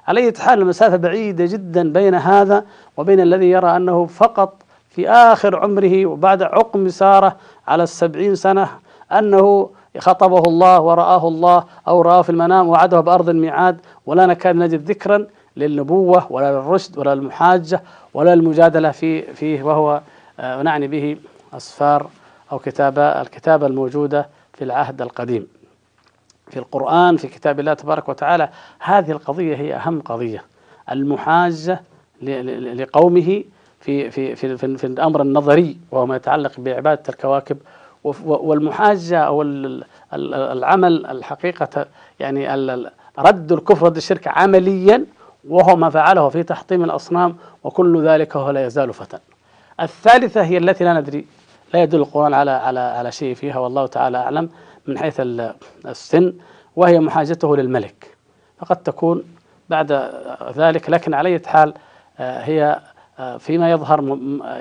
على 0.08 0.20
أي 0.20 0.32
حال 0.38 0.58
المسافة 0.58 0.96
بعيدة 0.96 1.44
جدا 1.44 1.92
بين 1.92 2.14
هذا 2.14 2.64
وبين 2.96 3.20
الذي 3.20 3.50
يرى 3.50 3.76
أنه 3.76 4.06
فقط 4.06 4.62
في 4.94 5.10
آخر 5.10 5.56
عمره 5.56 6.06
وبعد 6.06 6.42
عقم 6.42 6.88
سارة 6.88 7.36
على 7.68 7.82
السبعين 7.82 8.34
سنة 8.34 8.68
أنه 9.12 9.70
خطبه 9.98 10.38
الله 10.38 10.80
ورآه 10.80 11.28
الله 11.28 11.64
أو 11.88 12.02
رآه 12.02 12.22
في 12.22 12.30
المنام 12.30 12.68
وعده 12.68 13.00
بأرض 13.00 13.28
الميعاد 13.28 13.80
ولا 14.06 14.26
نكاد 14.26 14.56
نجد 14.56 14.90
ذكرا 14.90 15.26
للنبوة 15.56 16.32
ولا 16.32 16.52
للرشد 16.52 16.98
ولا 16.98 17.14
للمحاجة 17.14 17.82
ولا 18.14 18.34
للمجادلة 18.34 18.90
في 18.90 19.22
فيه 19.34 19.62
وهو 19.62 20.00
آه، 20.40 20.62
نعني 20.62 20.88
به 20.88 21.16
أسفار 21.52 22.06
أو 22.52 22.58
كتابة 22.58 23.02
الكتابة 23.02 23.66
الموجودة 23.66 24.28
في 24.54 24.64
العهد 24.64 25.02
القديم. 25.02 25.46
في 26.50 26.58
القرآن 26.58 27.16
في 27.16 27.28
كتاب 27.28 27.60
الله 27.60 27.74
تبارك 27.74 28.08
وتعالى 28.08 28.48
هذه 28.80 29.10
القضية 29.10 29.56
هي 29.56 29.74
أهم 29.74 30.00
قضية 30.00 30.44
المحاجة 30.90 31.80
لقومه 32.22 33.44
في 33.82 34.10
في 34.10 34.36
في 34.36 34.56
في, 34.56 34.76
في 34.76 34.86
الأمر 34.86 35.22
النظري 35.22 35.76
وهو 35.90 36.06
ما 36.06 36.16
يتعلق 36.16 36.52
بعبادة 36.58 37.02
الكواكب 37.08 37.58
والمحاجة 38.24 39.18
أو 39.18 39.42
العمل 40.12 41.06
الحقيقة 41.06 41.86
يعني 42.20 42.54
رد 43.18 43.52
الكفر 43.52 43.86
رد 43.86 43.96
الشرك 43.96 44.28
عمليا 44.28 45.04
وهو 45.48 45.76
ما 45.76 45.90
فعله 45.90 46.28
في 46.28 46.42
تحطيم 46.42 46.84
الأصنام 46.84 47.36
وكل 47.64 48.08
ذلك 48.08 48.36
هو 48.36 48.50
لا 48.50 48.66
يزال 48.66 48.94
فتى 48.94 49.18
الثالثة 49.80 50.42
هي 50.42 50.58
التي 50.58 50.84
لا 50.84 51.00
ندري 51.00 51.26
لا 51.74 51.82
يدل 51.82 51.98
القرآن 51.98 52.34
على 52.34 52.50
على 52.50 52.80
على 52.80 53.12
شيء 53.12 53.34
فيها 53.34 53.58
والله 53.58 53.86
تعالى 53.86 54.18
أعلم 54.18 54.48
من 54.86 54.98
حيث 54.98 55.20
السن 55.86 56.32
وهي 56.76 57.00
محاجته 57.00 57.56
للملك. 57.56 58.16
فقد 58.58 58.76
تكون 58.76 59.22
بعد 59.68 60.10
ذلك 60.56 60.90
لكن 60.90 61.14
على 61.14 61.40
حال 61.46 61.74
آه، 62.18 62.40
هي 62.40 62.80
فيما 63.38 63.70
يظهر 63.70 64.00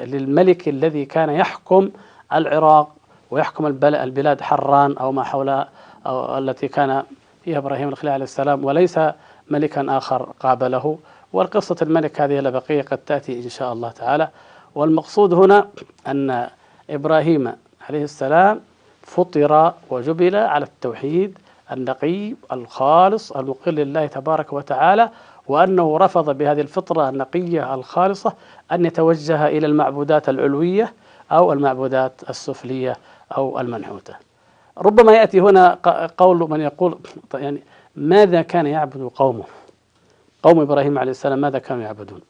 للملك 0.06 0.68
الذي 0.70 1.06
كان 1.06 1.30
يحكم 1.30 1.90
العراق 2.34 2.96
ويحكم 3.32 3.66
البلاد 3.66 4.42
حران 4.42 4.98
أو 4.98 5.12
ما 5.12 5.24
حولها 5.24 5.70
أو 6.08 6.38
التي 6.38 6.68
كان 6.68 7.04
فيها 7.44 7.58
إبراهيم 7.58 7.90
الخليل 7.90 8.14
عليه 8.14 8.24
السلام 8.24 8.66
وليس 8.66 9.00
ملكا 9.50 9.98
آخر 9.98 10.30
قابله. 10.40 10.98
والقصة 11.34 11.76
الملك 11.82 12.22
هذه 12.22 12.40
لبقية 12.40 12.82
قد 12.82 12.98
تأتي 12.98 13.44
إن 13.44 13.50
شاء 13.50 13.74
الله 13.74 13.92
تعالى. 13.92 14.28
والمقصود 14.76 15.34
هنا 15.34 15.68
أن 16.08 16.48
إبراهيم 16.90 17.54
عليه 17.90 18.04
السلام 18.04 18.60
فطر 19.02 19.74
وجبل 19.90 20.36
على 20.36 20.66
التوحيد 20.66 21.38
النقي 21.72 22.36
الخالص 22.52 23.32
المقل 23.32 23.76
لله 23.76 24.06
تبارك 24.08 24.54
وتعالى 24.54 25.10
وأنه 25.52 25.98
رفض 25.98 26.38
بهذه 26.38 26.62
الفطرة 26.62 27.10
النقية 27.10 27.74
الخالصة 27.74 28.34
أن 28.72 28.86
يتوجه 28.86 29.48
إلى 29.48 29.68
المعبودات 29.68 30.30
العلوية 30.30 30.94
أو 31.32 31.54
المعبودات 31.54 32.22
السفلية 32.30 32.98
أو 33.38 33.60
المنحوتة. 33.60 34.16
ربما 34.78 35.12
يأتي 35.14 35.40
هنا 35.40 35.78
قول 36.18 36.50
من 36.50 36.62
يقول 36.62 36.98
يعني 37.34 37.62
ماذا 37.96 38.42
كان 38.42 38.66
يعبد 38.66 39.12
قومه؟ 39.16 39.44
قوم 40.44 40.60
إبراهيم 40.60 41.00
عليه 41.00 41.12
السلام 41.12 41.40
ماذا 41.42 41.60
كانوا 41.60 41.84
يعبدون؟ 41.84 42.22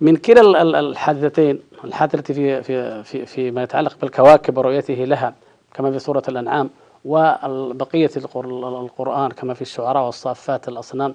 من 0.00 0.16
كلا 0.16 0.62
الحادثتين 0.62 1.60
الحادثة 1.84 2.34
في 2.34 2.62
في 2.62 3.02
في 3.02 3.26
فيما 3.26 3.62
يتعلق 3.62 3.96
بالكواكب 4.00 4.58
ورؤيته 4.58 4.94
لها 4.94 5.34
كما 5.74 5.90
في 5.90 5.98
سورة 5.98 6.22
الأنعام 6.28 6.70
وبقية 7.04 8.10
القرآن 8.16 9.30
كما 9.30 9.54
في 9.54 9.62
الشعراء 9.62 10.04
والصافات 10.04 10.68
الأصنام 10.68 11.14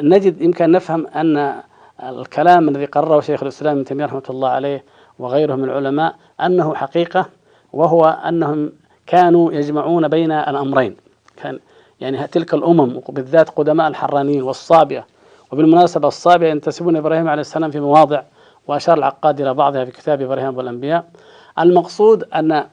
نجد 0.00 0.40
يمكن 0.42 0.70
نفهم 0.70 1.06
أن 1.06 1.54
الكلام 2.02 2.68
الذي 2.68 2.84
قرره 2.84 3.20
شيخ 3.20 3.42
الإسلام 3.42 3.74
ابن 3.74 3.84
تيمية 3.84 4.04
رحمة 4.04 4.22
الله 4.30 4.48
عليه 4.48 4.84
وغيره 5.18 5.54
من 5.54 5.64
العلماء 5.64 6.14
أنه 6.40 6.74
حقيقة 6.74 7.26
وهو 7.72 8.04
أنهم 8.04 8.72
كانوا 9.06 9.52
يجمعون 9.52 10.08
بين 10.08 10.32
الأمرين. 10.32 10.96
كان 11.36 11.58
يعني 12.00 12.26
تلك 12.26 12.54
الأمم 12.54 13.00
بالذات 13.08 13.48
قدماء 13.50 13.88
الحرانيين 13.88 14.42
والصابئة 14.42 15.06
وبالمناسبة 15.52 16.08
الصابئة 16.08 16.48
ينتسبون 16.48 16.96
إبراهيم 16.96 17.28
عليه 17.28 17.40
السلام 17.40 17.70
في 17.70 17.80
مواضع 17.80 18.22
وأشار 18.66 18.98
العقاد 18.98 19.40
إلى 19.40 19.54
بعضها 19.54 19.84
في 19.84 19.90
كتاب 19.90 20.22
إبراهيم 20.22 20.56
والأنبياء. 20.56 21.04
المقصود 21.58 22.24
أن 22.34 22.64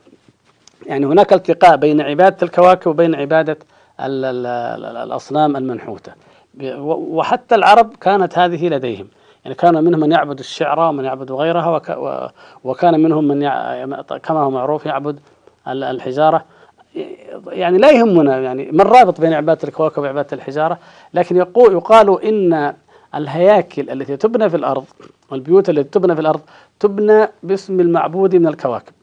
يعني 0.86 1.06
هناك 1.06 1.34
التقاء 1.34 1.76
بين 1.76 2.02
عبادة 2.02 2.38
الكواكب 2.44 2.88
وبين 2.88 3.16
عبادة 3.16 3.58
الأصنام 4.00 5.58
المنحوتة. 5.58 6.12
وحتى 6.62 7.56
العرب 7.56 7.96
كانت 8.02 8.38
هذه 8.38 8.70
لديهم. 8.70 9.08
يعني 9.46 9.56
كان 9.56 9.84
منهم 9.84 10.00
من 10.00 10.12
يعبد 10.12 10.40
الشعرى 10.40 10.90
ومن 10.90 11.06
يعبد 11.06 11.32
غيرها 11.32 11.82
وكان 12.64 13.00
منهم 13.00 13.28
من 13.28 13.40
كما 14.24 14.40
هو 14.40 14.50
معروف 14.50 14.86
يعبد 14.86 15.20
الحجارة. 15.68 16.46
يعني 17.48 17.78
لا 17.78 17.92
يهمنا 17.92 18.40
يعني 18.40 18.72
ما 18.72 18.84
الرابط 18.84 19.22
بين 19.22 19.34
عبادة 19.34 19.68
الكواكب 19.68 20.04
وعبادة 20.04 20.28
الحجارة؟ 20.34 20.78
لكن 21.14 21.38
يقول 21.38 21.74
يقال 21.74 22.24
إن 22.24 22.74
الهياكل 23.16 23.90
التي 23.90 24.18
تبنى 24.18 24.50
في 24.50 24.58
الأرض 24.58 24.86
والبيوت 25.32 25.70
التي 25.70 25.84
تبنى 25.84 26.16
في 26.16 26.22
الأرض 26.22 26.42
تبنى 26.80 27.28
باسم 27.44 27.80
المعبود 27.80 28.36
من 28.36 28.48
الكواكب. 28.48 28.94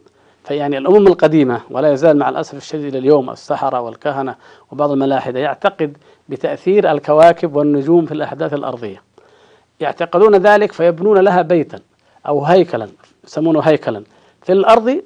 فيعني 0.45 0.79
الأمم 0.79 1.07
القديمة 1.07 1.61
ولا 1.71 1.93
يزال 1.93 2.19
مع 2.19 2.29
الأسف 2.29 2.55
الشديد 2.55 2.85
إلى 2.85 2.99
اليوم 2.99 3.31
السحرة 3.31 3.81
والكهنة 3.81 4.35
وبعض 4.73 4.91
الملاحدة 4.91 5.39
يعتقد 5.39 5.97
بتأثير 6.29 6.91
الكواكب 6.91 7.57
والنجوم 7.57 8.07
في 8.07 8.13
الأحداث 8.13 8.55
الأرضية. 8.55 9.03
يعتقدون 9.81 10.37
ذلك 10.37 10.73
فيبنون 10.73 11.19
لها 11.19 11.43
بيتا 11.43 11.79
أو 12.27 12.45
هيكلا 12.45 12.89
يسمونه 13.25 13.61
هيكلا 13.61 14.03
في 14.43 14.53
الأرض 14.53 15.03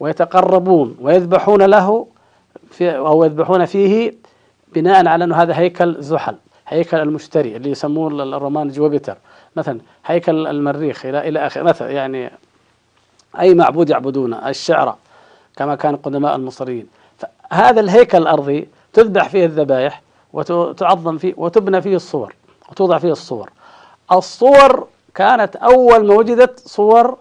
ويتقربون 0.00 0.96
ويذبحون 1.00 1.62
له 1.62 2.06
في 2.70 2.96
أو 2.96 3.24
يذبحون 3.24 3.64
فيه 3.64 4.14
بناء 4.74 5.08
على 5.08 5.24
أنه 5.24 5.36
هذا 5.36 5.58
هيكل 5.58 5.96
زحل 5.98 6.36
هيكل 6.68 6.96
المشتري 6.96 7.56
اللي 7.56 7.70
يسموه 7.70 8.08
الرومان 8.22 8.68
جوبيتر. 8.68 9.16
مثلا 9.56 9.78
هيكل 10.06 10.46
المريخ 10.46 11.06
إلى 11.06 11.28
إلى 11.28 11.46
آخره. 11.46 11.62
مثلا 11.62 11.90
يعني 11.90 12.30
أي 13.40 13.54
معبود 13.54 13.90
يعبدونه 13.90 14.48
الشعرى 14.48 14.96
كما 15.56 15.74
كان 15.74 15.96
قدماء 15.96 16.36
المصريين. 16.36 16.86
هذا 17.50 17.80
الهيكل 17.80 18.18
الأرضي 18.18 18.68
تذبح 18.92 19.28
فيه 19.28 19.44
الذبائح 19.44 20.02
وتعظم 20.36 21.18
فيه 21.18 21.34
وتبنى 21.36 21.82
فيه 21.82 21.96
الصور 21.96 22.34
وتوضع 22.70 22.98
فيه 22.98 23.12
الصور. 23.12 23.50
الصور 24.12 24.86
كانت 25.14 25.56
أول 25.56 26.06
ما 26.06 26.14
وجدت 26.14 26.58
صور 26.58 27.16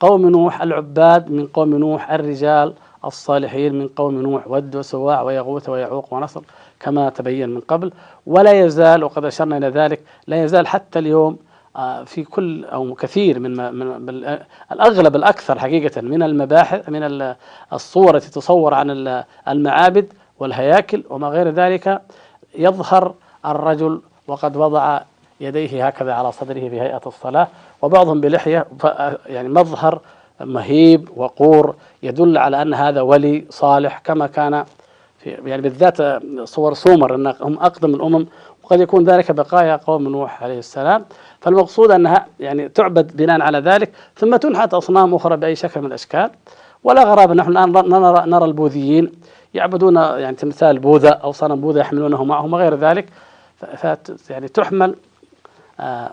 قوم 0.00 0.28
نوح 0.28 0.62
العباد 0.62 1.30
من 1.30 1.46
قوم 1.46 1.74
نوح 1.74 2.10
الرجال 2.12 2.74
الصالحين 3.04 3.74
من 3.78 3.88
قوم 3.88 4.20
نوح 4.22 4.48
ود 4.48 4.76
وسواع 4.76 5.22
ويغوث 5.22 5.68
ويعوق 5.68 6.14
ونصر 6.14 6.42
كما 6.80 7.08
تبين 7.10 7.48
من 7.48 7.60
قبل. 7.60 7.92
ولا 8.26 8.52
يزال 8.52 9.04
وقد 9.04 9.24
أشرنا 9.24 9.56
إلى 9.56 9.68
ذلك 9.68 10.00
لا 10.26 10.44
يزال 10.44 10.66
حتى 10.66 10.98
اليوم 10.98 11.36
آه، 11.76 12.04
في 12.04 12.24
كل 12.24 12.64
أو 12.64 12.94
كثير 12.94 13.40
من, 13.40 13.74
من 13.74 14.38
الأغلب 14.72 15.16
الأكثر 15.16 15.58
حقيقة 15.58 16.00
من 16.00 16.22
المباحث 16.22 16.88
من 16.88 17.34
الصور 17.72 18.16
التي 18.16 18.30
تصور 18.30 18.74
عن 18.74 18.90
المعابد 19.48 20.12
والهياكل 20.38 21.04
وما 21.10 21.28
غير 21.28 21.48
ذلك. 21.50 22.02
يظهر 22.58 23.14
الرجل 23.46 24.00
وقد 24.26 24.56
وضع 24.56 25.00
يديه 25.40 25.86
هكذا 25.86 26.12
على 26.12 26.32
صدره 26.32 26.68
في 26.68 26.80
هيئة 26.80 27.00
الصلاة 27.06 27.48
وبعضهم 27.82 28.20
بلحية 28.20 28.66
يعني 29.26 29.48
مظهر 29.48 30.00
مهيب 30.40 31.08
وقور 31.16 31.74
يدل 32.02 32.38
على 32.38 32.62
أن 32.62 32.74
هذا 32.74 33.00
ولي 33.00 33.44
صالح 33.50 33.98
كما 33.98 34.26
كان 34.26 34.64
في 35.18 35.30
يعني 35.30 35.62
بالذات 35.62 36.22
صور 36.44 36.74
سومر 36.74 37.14
إن 37.14 37.26
هم 37.40 37.58
أقدم 37.58 37.94
الأمم 37.94 38.26
وقد 38.64 38.80
يكون 38.80 39.04
ذلك 39.04 39.32
بقايا 39.32 39.76
قوم 39.76 40.02
نوح 40.02 40.42
عليه 40.42 40.58
السلام. 40.58 41.04
فالمقصود 41.40 41.90
أنها 41.90 42.26
يعني 42.40 42.68
تعبد 42.68 43.16
بناء 43.16 43.40
على 43.40 43.58
ذلك 43.58 43.92
ثم 44.16 44.36
تنحت 44.36 44.74
أصنام 44.74 45.14
أخرى 45.14 45.36
بأي 45.36 45.56
شكل 45.56 45.80
من 45.80 45.86
الأشكال. 45.86 46.30
ولا 46.84 47.04
غرابة 47.04 47.34
نحن 47.34 47.50
الآن 47.50 47.72
نرى 47.72 48.22
نرى 48.26 48.44
البوذيين 48.44 49.12
يعبدون 49.54 49.96
يعني 49.96 50.36
تمثال 50.36 50.78
بوذا 50.78 51.08
أو 51.08 51.32
صنم 51.32 51.60
بوذا 51.60 51.80
يحملونه 51.80 52.24
معهم 52.24 52.52
وغير 52.52 52.74
ذلك 52.74 53.08
يعني 54.30 54.48
تحمل 54.48 54.94
آه، 55.80 56.12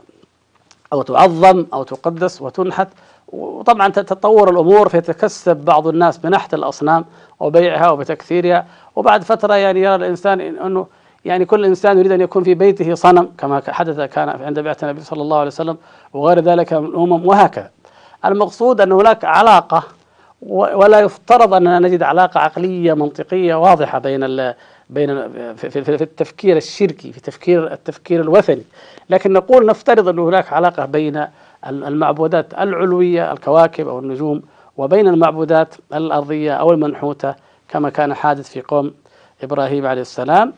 أو 0.93 1.01
تعظم 1.01 1.65
أو 1.73 1.83
تقدس 1.83 2.41
وتنحت 2.41 2.87
وطبعا 3.27 3.87
تتطور 3.87 4.49
الأمور 4.49 4.89
فيتكسب 4.89 5.57
بعض 5.57 5.87
الناس 5.87 6.17
بنحت 6.17 6.53
الأصنام 6.53 7.05
وبيعها 7.39 7.89
وبتكثيرها 7.89 8.65
وبعد 8.95 9.23
فترة 9.23 9.53
يعني 9.53 9.81
يرى 9.81 9.95
الإنسان 9.95 10.41
إنه 10.41 10.87
يعني 11.25 11.45
كل 11.45 11.65
إنسان 11.65 11.97
يريد 11.97 12.11
أن 12.11 12.21
يكون 12.21 12.43
في 12.43 12.53
بيته 12.53 12.95
صنم 12.95 13.31
كما 13.37 13.61
حدث 13.67 13.99
كان 13.99 14.29
عند 14.29 14.59
بعثه 14.59 14.89
النبي 14.89 15.03
صلى 15.03 15.21
الله 15.21 15.37
عليه 15.37 15.47
وسلم 15.47 15.77
وغير 16.13 16.39
ذلك 16.39 16.73
من 16.73 16.85
الأمم 16.85 17.27
وهكذا. 17.27 17.71
المقصود 18.25 18.81
أن 18.81 18.91
هناك 18.91 19.25
علاقة 19.25 19.83
ولا 20.49 20.99
يفترض 20.99 21.53
أننا 21.53 21.79
نجد 21.79 22.03
علاقة 22.03 22.39
عقلية 22.39 22.93
منطقية 22.93 23.55
واضحة 23.55 23.99
بين 23.99 24.23
ال 24.23 24.53
بين 24.89 25.07
في, 25.55 25.69
في, 25.69 25.83
في 25.83 26.03
التفكير 26.03 26.57
الشركي 26.57 27.13
في 27.13 27.21
تفكير 27.21 27.73
التفكير 27.73 28.21
الوثني. 28.21 28.63
لكن 29.09 29.33
نقول 29.33 29.65
نفترض 29.65 30.07
أن 30.07 30.19
هناك 30.19 30.53
علاقة 30.53 30.85
بين 30.85 31.25
المعبودات 31.67 32.53
العلوية 32.53 33.31
الكواكب 33.31 33.87
أو 33.87 33.99
النجوم 33.99 34.41
وبين 34.77 35.07
المعبودات 35.07 35.75
الأرضية 35.93 36.53
أو 36.53 36.71
المنحوتة 36.71 37.35
كما 37.67 37.89
كان 37.89 38.13
حادث 38.13 38.49
في 38.49 38.61
قوم 38.61 38.93
إبراهيم 39.43 39.85
عليه 39.85 40.01
السلام. 40.01 40.53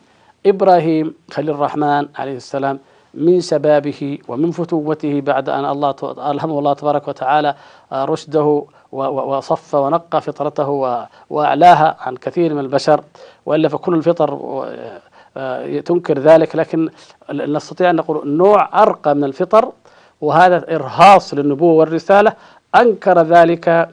إبراهيم 0.46 1.14
خليل 1.30 1.50
الرحمن 1.50 2.08
عليه 2.18 2.36
السلام 2.36 2.78
من 3.14 3.40
شبابه 3.40 4.18
ومن 4.28 4.50
فتوته 4.50 5.20
بعد 5.20 5.48
أن 5.48 5.64
الله 5.64 5.94
ألهمه 6.30 6.58
الله 6.58 6.72
تبارك 6.72 7.08
وتعالى 7.08 7.54
آه، 7.92 8.04
رشده 8.04 8.64
وصف 8.92 9.74
ونقى 9.74 10.20
فطرته 10.20 10.98
وأعلاها 11.30 11.96
عن 12.00 12.16
كثير 12.16 12.54
من 12.54 12.60
البشر 12.60 13.00
وإلا 13.46 13.68
فكل 13.68 13.94
الفطر 13.94 14.32
آه، 14.34 15.00
آه، 15.36 15.80
تنكر 15.80 16.18
ذلك. 16.18 16.56
لكن 16.56 16.90
نستطيع 17.32 17.90
أن 17.90 17.96
نقول 17.96 18.28
نوع 18.28 18.82
أرقى 18.82 19.14
من 19.14 19.24
الفطر 19.24 19.72
وهذا 20.20 20.74
إرهاص 20.74 21.34
للنبوة 21.34 21.72
والرسالة. 21.72 22.32
أنكر 22.74 23.22
ذلك 23.22 23.88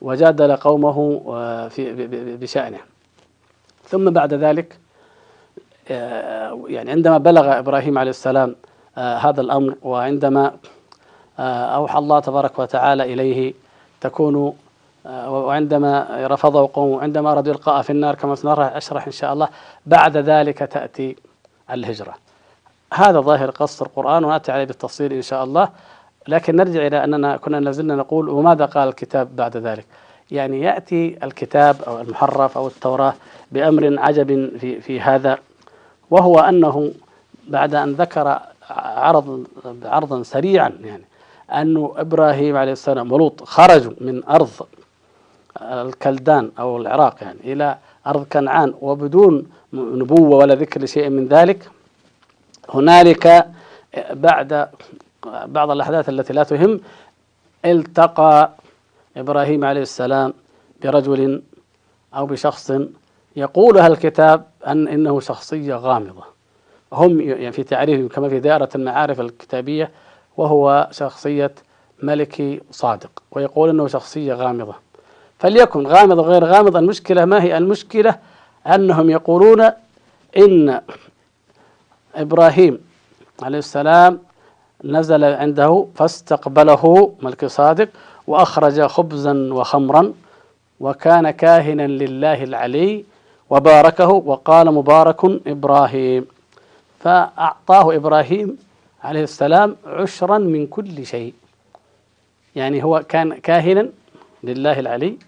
وجادل 0.00 0.56
قومه 0.56 1.28
في 1.68 2.06
بشأنه. 2.40 2.78
ثم 3.84 4.10
بعد 4.10 4.34
ذلك 4.34 4.78
آه، 5.90 6.64
يعني 6.68 6.90
عندما 6.90 7.18
بلغ 7.18 7.58
إبراهيم 7.58 7.98
عليه 7.98 8.10
السلام 8.10 8.56
آه، 8.98 9.16
هذا 9.16 9.40
الأمر 9.40 9.74
وعندما 9.82 10.52
آه، 11.38 11.64
أوحى 11.76 11.98
الله 11.98 12.20
تبارك 12.20 12.58
وتعالى 12.58 13.12
إليه 13.14 13.54
تكون 14.08 14.56
وعندما 15.26 16.06
رفضه 16.10 16.70
قومه 16.72 17.02
عندما 17.02 17.32
أرادوا 17.32 17.52
القاء 17.52 17.82
في 17.82 17.90
النار 17.90 18.14
كما 18.14 18.34
سنشرح 18.34 19.06
إن 19.06 19.12
شاء 19.12 19.32
الله 19.32 19.48
بعد 19.86 20.16
ذلك 20.16 20.58
تأتي 20.58 21.16
الهجرة. 21.70 22.14
هذا 22.94 23.20
ظاهر 23.20 23.50
قص 23.50 23.82
القرآن 23.82 24.24
ونأتي 24.24 24.52
عليه 24.52 24.64
بالتفصيل 24.64 25.12
إن 25.12 25.22
شاء 25.22 25.44
الله 25.44 25.68
لكن 26.28 26.56
نرجع 26.56 26.86
إلى 26.86 27.04
أننا 27.04 27.36
كنا 27.36 27.56
لازلنا 27.56 27.96
نقول 27.96 28.28
وماذا 28.28 28.64
قال 28.64 28.88
الكتاب 28.88 29.36
بعد 29.36 29.56
ذلك؟ 29.56 29.86
يعني 30.30 30.60
يأتي 30.60 31.18
الكتاب 31.22 31.82
أو 31.86 32.00
المحرف 32.00 32.58
أو 32.58 32.66
التوراة 32.66 33.14
بأمر 33.52 33.96
عجب 33.98 34.58
في 34.58 34.80
في 34.80 35.00
هذا 35.00 35.38
وهو 36.10 36.38
أنه 36.38 36.92
بعد 37.48 37.74
أن 37.74 37.92
ذكر 37.92 38.40
عرض 38.70 39.46
عرضا 39.84 40.22
سريعا 40.22 40.72
يعني 40.84 41.02
أنه 41.50 41.94
إبراهيم 41.96 42.56
عليه 42.56 42.72
السلام 42.72 43.12
ولوط 43.12 43.44
خرجوا 43.44 43.92
من 44.00 44.24
أرض 44.24 44.50
الكلدان 45.62 46.50
أو 46.58 46.76
العراق 46.76 47.16
يعني 47.22 47.38
إلى 47.44 47.78
أرض 48.06 48.24
كنعان 48.24 48.74
وبدون 48.80 49.46
نبوة 49.72 50.36
ولا 50.36 50.54
ذكر 50.54 50.82
لشيء 50.82 51.08
من 51.08 51.26
ذلك. 51.28 51.70
هنالك 52.68 53.46
بعد 54.10 54.68
بعض 55.46 55.70
الأحداث 55.70 56.08
التي 56.08 56.32
لا 56.32 56.42
تهم 56.42 56.80
التقى 57.64 58.50
إبراهيم 59.16 59.64
عليه 59.64 59.82
السلام 59.82 60.34
برجل 60.82 61.42
أو 62.14 62.26
بشخص 62.26 62.72
يقول 63.36 63.78
أهل 63.78 63.92
الكتاب 63.92 64.44
أن 64.66 64.88
إنه 64.88 65.20
شخصية 65.20 65.74
غامضة. 65.74 66.24
هم 66.92 67.20
يعني 67.20 67.52
في 67.52 67.62
تعريفهم 67.62 68.08
كما 68.08 68.28
في 68.28 68.40
دائرة 68.40 68.68
المعارف 68.74 69.20
الكتابية 69.20 69.90
وهو 70.36 70.88
شخصية 70.90 71.52
ملكي 72.02 72.60
صادق 72.70 73.22
ويقول 73.30 73.70
أنه 73.70 73.86
شخصية 73.88 74.34
غامضة. 74.34 74.74
فليكن 75.38 75.86
غامض 75.86 76.20
غير 76.20 76.44
غامض 76.44 76.76
المشكلة 76.76 77.24
ما 77.24 77.42
هي؟ 77.42 77.56
المشكلة 77.58 78.18
أنهم 78.66 79.10
يقولون 79.10 79.70
إن 80.36 80.80
إبراهيم 82.14 82.78
عليه 83.42 83.58
السلام 83.58 84.18
نزل 84.84 85.24
عنده 85.24 85.86
فاستقبله 85.94 87.12
ملك 87.22 87.44
صادق 87.46 87.88
وأخرج 88.26 88.82
خبزا 88.82 89.52
وخمرا 89.52 90.12
وكان 90.80 91.30
كاهنا 91.30 91.86
لله 91.86 92.44
العلي 92.44 93.04
وباركه 93.50 94.08
وقال 94.08 94.74
مبارك 94.74 95.24
إبراهيم. 95.46 96.26
فأعطاه 97.00 97.96
إبراهيم 97.96 98.58
عليه 99.06 99.22
السلام 99.22 99.76
عشرا 99.86 100.38
من 100.38 100.66
كل 100.66 101.06
شيء. 101.06 101.34
يعني 102.56 102.84
هو 102.84 103.04
كان 103.08 103.34
كاهنا 103.34 103.88
لله 104.44 104.80
العلي. 104.80 105.18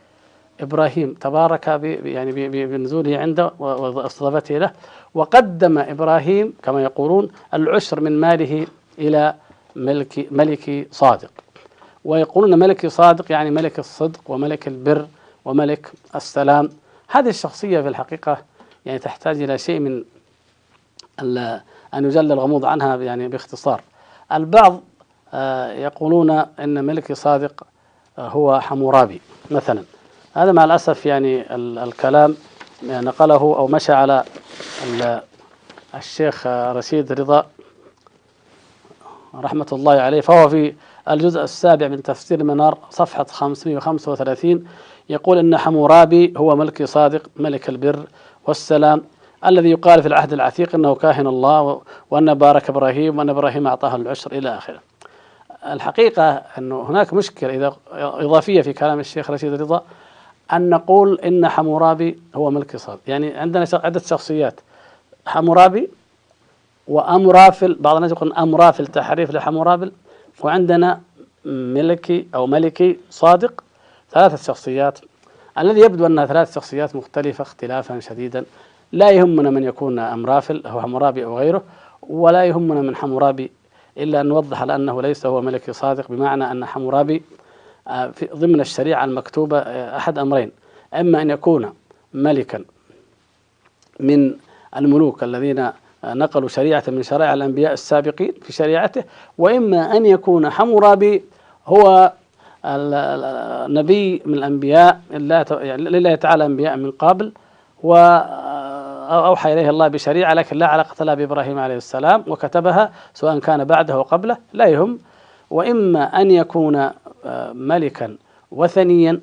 إبراهيم 0.60 1.14
تبارك 1.14 1.66
يعني 2.04 2.32
بنزوله 2.66 3.18
عنده 3.18 3.52
واستضافته 3.58 4.58
له. 4.58 4.70
وقدم 5.14 5.78
إبراهيم 5.78 6.52
كما 6.62 6.82
يقولون 6.82 7.30
العشر 7.54 8.00
من 8.00 8.20
ماله 8.20 8.66
إلى 8.98 9.34
ملك 9.76 10.26
ملك 10.30 10.88
صادق. 10.90 11.30
ويقولون 12.04 12.58
ملك 12.58 12.86
صادق 12.86 13.32
يعني 13.32 13.50
ملك 13.50 13.78
الصدق 13.78 14.20
وملك 14.30 14.68
البر 14.68 15.06
وملك 15.44 15.92
السلام. 16.14 16.70
هذه 17.08 17.28
الشخصية 17.28 17.80
في 17.80 17.88
الحقيقة 17.88 18.38
يعني 18.86 18.98
تحتاج 18.98 19.42
إلى 19.42 19.58
شيء 19.58 19.80
من 19.80 20.04
أن 21.94 22.04
يجل 22.04 22.32
الغموض 22.32 22.64
عنها 22.64 22.96
يعني 22.96 23.28
باختصار. 23.28 23.82
البعض 24.32 24.80
آه، 25.34 25.72
يقولون 25.72 26.30
أن 26.30 26.84
ملك 26.84 27.12
صادق 27.12 27.62
آه، 28.18 28.28
هو 28.28 28.60
حمورابي 28.60 29.20
مثلا. 29.50 29.82
هذا 30.34 30.52
مع 30.52 30.64
الأسف 30.64 31.06
يعني 31.06 31.54
الكلام 31.54 32.36
نقله 32.82 33.34
أو 33.34 33.66
مشى 33.66 33.92
على 33.92 34.24
الشيخ 35.94 36.46
رشيد 36.46 37.12
رضا 37.12 37.46
رحمة 39.34 39.66
الله 39.72 39.92
عليه. 39.92 40.20
فهو 40.20 40.48
في 40.48 40.74
الجزء 41.10 41.42
السابع 41.42 41.88
من 41.88 42.02
تفسير 42.02 42.40
المنار 42.40 42.78
صفحة 42.90 43.24
535 43.24 44.64
يقول 45.08 45.38
أن 45.38 45.56
حمورابي 45.56 46.34
هو 46.36 46.56
ملك 46.56 46.84
صادق 46.84 47.22
ملك 47.36 47.68
البر 47.68 48.06
والسلام. 48.46 49.02
الذي 49.46 49.70
يقال 49.70 50.02
في 50.02 50.08
العهد 50.08 50.32
العتيق 50.32 50.74
أنه 50.74 50.94
كاهن 50.94 51.26
الله 51.26 51.80
وأن 52.10 52.34
بارك 52.34 52.68
إبراهيم 52.68 53.18
وأن 53.18 53.28
إبراهيم 53.28 53.66
أعطاه 53.66 53.96
العشر 53.96 54.32
إلى 54.32 54.58
آخره. 54.58 54.80
الحقيقة 55.66 56.42
أنه 56.58 56.82
هناك 56.82 57.14
مشكلة 57.14 57.54
إذا 57.54 57.76
إضافية 57.92 58.62
في 58.62 58.72
كلام 58.72 59.00
الشيخ 59.00 59.30
رشيد 59.30 59.52
رضا 59.62 59.82
أن 60.52 60.70
نقول 60.70 61.20
إن 61.20 61.48
حمورابي 61.48 62.18
هو 62.34 62.50
ملك 62.50 62.76
صادق 62.76 63.00
يعني 63.06 63.36
عندنا 63.36 63.66
عدة 63.72 64.00
شخصيات. 64.00 64.60
حمورابي 65.26 65.88
وأمرافل 66.88 67.76
بعض 67.80 67.96
الناس 67.96 68.10
يقول 68.10 68.32
أمرافل 68.32 68.86
تحريف 68.86 69.30
لحمورابل. 69.30 69.92
وعندنا 70.40 71.00
ملكي 71.44 72.26
أو 72.34 72.46
ملكي 72.46 72.98
صادق 73.10 73.64
ثلاثة 74.10 74.36
شخصيات. 74.36 74.98
الذي 75.58 75.80
يبدو 75.80 76.06
أنها 76.06 76.26
ثلاث 76.26 76.54
شخصيات 76.54 76.96
مختلفة 76.96 77.42
اختلافا 77.42 78.00
شديدا. 78.00 78.44
لا 78.92 79.10
يهمنا 79.10 79.50
من 79.50 79.64
يكون 79.64 79.98
أمرافل 79.98 80.62
أو 80.66 80.80
حمورابي 80.80 81.24
أو 81.24 81.38
غيره 81.38 81.62
ولا 82.02 82.44
يهمنا 82.44 82.80
من 82.80 82.96
حمورابي 82.96 83.50
إلا 83.98 84.20
أن 84.20 84.26
نوضح 84.26 84.62
لأنه 84.62 85.02
ليس 85.02 85.26
هو 85.26 85.40
ملك 85.40 85.70
صادق 85.70 86.12
بمعنى 86.12 86.50
أن 86.50 86.64
حمورابي 86.64 87.22
آه، 87.88 88.06
في 88.06 88.28
ضمن 88.34 88.60
الشريعة 88.60 89.04
المكتوبة 89.04 89.58
آه، 89.58 89.96
أحد 89.96 90.18
أمرين. 90.18 90.50
إما 90.94 91.22
أن 91.22 91.30
يكون 91.30 91.72
ملكا 92.14 92.64
من 94.00 94.34
الملوك 94.76 95.22
الذين 95.22 95.58
آه، 95.58 95.74
نقلوا 96.04 96.48
شريعة 96.48 96.84
من 96.88 97.02
شرائع 97.02 97.34
الأنبياء 97.34 97.72
السابقين 97.72 98.32
في 98.42 98.52
شريعته 98.52 99.04
وإما 99.38 99.96
أن 99.96 100.06
يكون 100.06 100.50
حمورابي 100.50 101.24
هو 101.66 102.12
النبي 102.64 104.22
من 104.26 104.34
الأنبياء 104.34 105.00
يعني 105.10 105.82
لله 105.82 106.14
تعالى 106.14 106.46
أنبياء 106.46 106.76
من 106.76 106.90
قبل 106.90 107.32
و 107.82 107.94
أوحى 109.08 109.52
إليه 109.52 109.70
الله 109.70 109.88
بشريعة 109.88 110.34
لكن 110.34 110.56
لا 110.56 110.66
علاقة 110.66 111.04
لها 111.04 111.14
بإبراهيم 111.14 111.58
عليه 111.58 111.76
السلام 111.76 112.24
وكتبها 112.26 112.92
سواء 113.14 113.38
كان 113.38 113.64
بعده 113.64 113.94
أو 113.94 114.02
قبله 114.02 114.36
لا 114.52 114.66
يهم. 114.66 114.98
وإما 115.50 116.20
أن 116.20 116.30
يكون 116.30 116.76
آه، 117.24 117.52
ملكا 117.52 118.16
وثنيا 118.50 119.20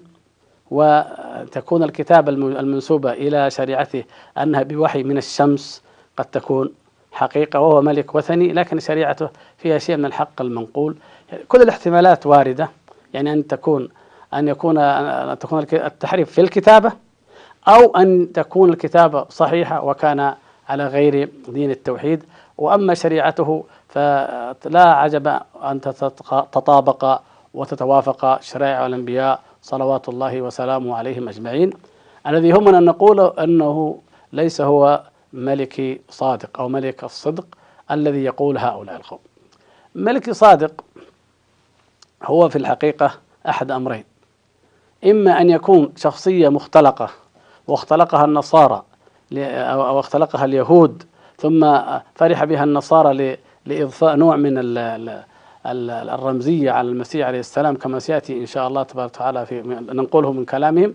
وتكون 0.71 1.83
الكتابة 1.83 2.31
المنسوبة 2.31 3.11
إلى 3.11 3.49
شريعته 3.49 4.03
أنها 4.37 4.63
بوحي 4.63 5.03
من 5.03 5.17
الشمس 5.17 5.83
قد 6.17 6.25
تكون 6.25 6.71
حقيقة 7.11 7.59
وهو 7.59 7.81
ملك 7.81 8.15
وثني 8.15 8.53
لكن 8.53 8.79
شريعته 8.79 9.29
فيها 9.57 9.77
شيء 9.77 9.97
من 9.97 10.05
الحق 10.05 10.41
المنقول. 10.41 10.95
كل 11.47 11.61
الاحتمالات 11.61 12.25
واردة 12.25 12.69
يعني 13.13 13.33
أن 13.33 13.47
تكون 13.47 13.89
أن 14.33 14.47
يكون 14.47 14.77
أن 14.77 15.39
تكون 15.39 15.65
التحريف 15.73 16.31
في 16.31 16.41
الكتابة 16.41 16.91
أو 17.67 17.97
أن 17.97 18.33
تكون 18.33 18.69
الكتابة 18.69 19.25
صحيحة 19.29 19.83
وكان 19.83 20.33
على 20.69 20.87
غير 20.87 21.29
دين 21.47 21.71
التوحيد. 21.71 22.23
وأما 22.57 22.93
شريعته 22.93 23.63
فلا 23.89 24.93
عجب 24.93 25.27
أن 25.63 25.81
تتطابق 25.81 27.21
وتتوافق 27.53 28.41
شرائع 28.41 28.85
الأنبياء 28.85 29.39
صلوات 29.61 30.09
الله 30.09 30.41
وسلامه 30.41 30.95
عليهم 30.95 31.29
أجمعين. 31.29 31.69
الذي 32.27 32.47
يهمنا 32.47 32.77
أن 32.77 32.85
نقول 32.85 33.19
أنه 33.19 33.99
ليس 34.33 34.61
هو 34.61 35.03
ملك 35.33 36.01
صادق 36.09 36.59
أو 36.59 36.69
ملك 36.69 37.03
الصدق 37.03 37.45
الذي 37.91 38.23
يقول 38.23 38.57
هؤلاء 38.57 38.95
القوم. 38.95 39.19
ملك 39.95 40.31
صادق 40.31 40.83
هو 42.23 42.49
في 42.49 42.55
الحقيقة 42.55 43.11
أحد 43.49 43.71
أمرين. 43.71 44.03
إما 45.05 45.41
أن 45.41 45.49
يكون 45.49 45.93
شخصية 45.95 46.49
مختلقة 46.49 47.09
واختلقها 47.67 48.25
النصارى 48.25 48.83
أو 49.33 49.99
اختلقها 49.99 50.45
اليهود 50.45 51.03
ثم 51.37 51.77
فرح 52.15 52.43
بها 52.43 52.63
النصارى 52.63 53.37
لإضفاء 53.65 54.15
نوع 54.15 54.35
من 54.35 54.53
الرمزية 55.65 56.71
على 56.71 56.89
المسيح 56.89 57.27
عليه 57.27 57.39
السلام 57.39 57.75
كما 57.75 57.99
سيأتي 57.99 58.37
إن 58.41 58.45
شاء 58.45 58.67
الله 58.67 58.83
تبارك 58.83 59.09
وتعالى 59.09 59.45
في 59.45 59.61
ننقله 59.91 60.31
من 60.31 60.45
كلامهم. 60.45 60.93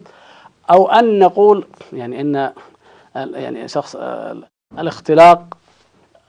أو 0.70 0.88
أن 0.88 1.18
نقول 1.18 1.64
يعني 1.92 2.20
إن 2.20 2.52
يعني 3.16 3.68
شخص 3.68 3.96
الاختلاق 4.78 5.56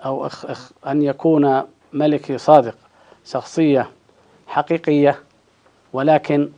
أو 0.06 0.30
أن 0.88 1.01
يكون 1.01 1.62
ملك 1.93 2.36
صادق 2.38 2.75
شخصية 3.25 3.89
حقيقية 4.47 5.19
ولكن 5.93 6.49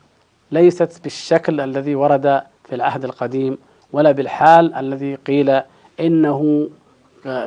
ليست 0.51 1.03
بالشكل 1.03 1.61
الذي 1.61 1.95
ورد 1.95 2.43
في 2.69 2.75
العهد 2.75 3.03
القديم 3.03 3.57
ولا 3.93 4.11
بالحال 4.11 4.73
الذي 4.73 5.15
قيل 5.15 5.61
إنه 5.99 6.69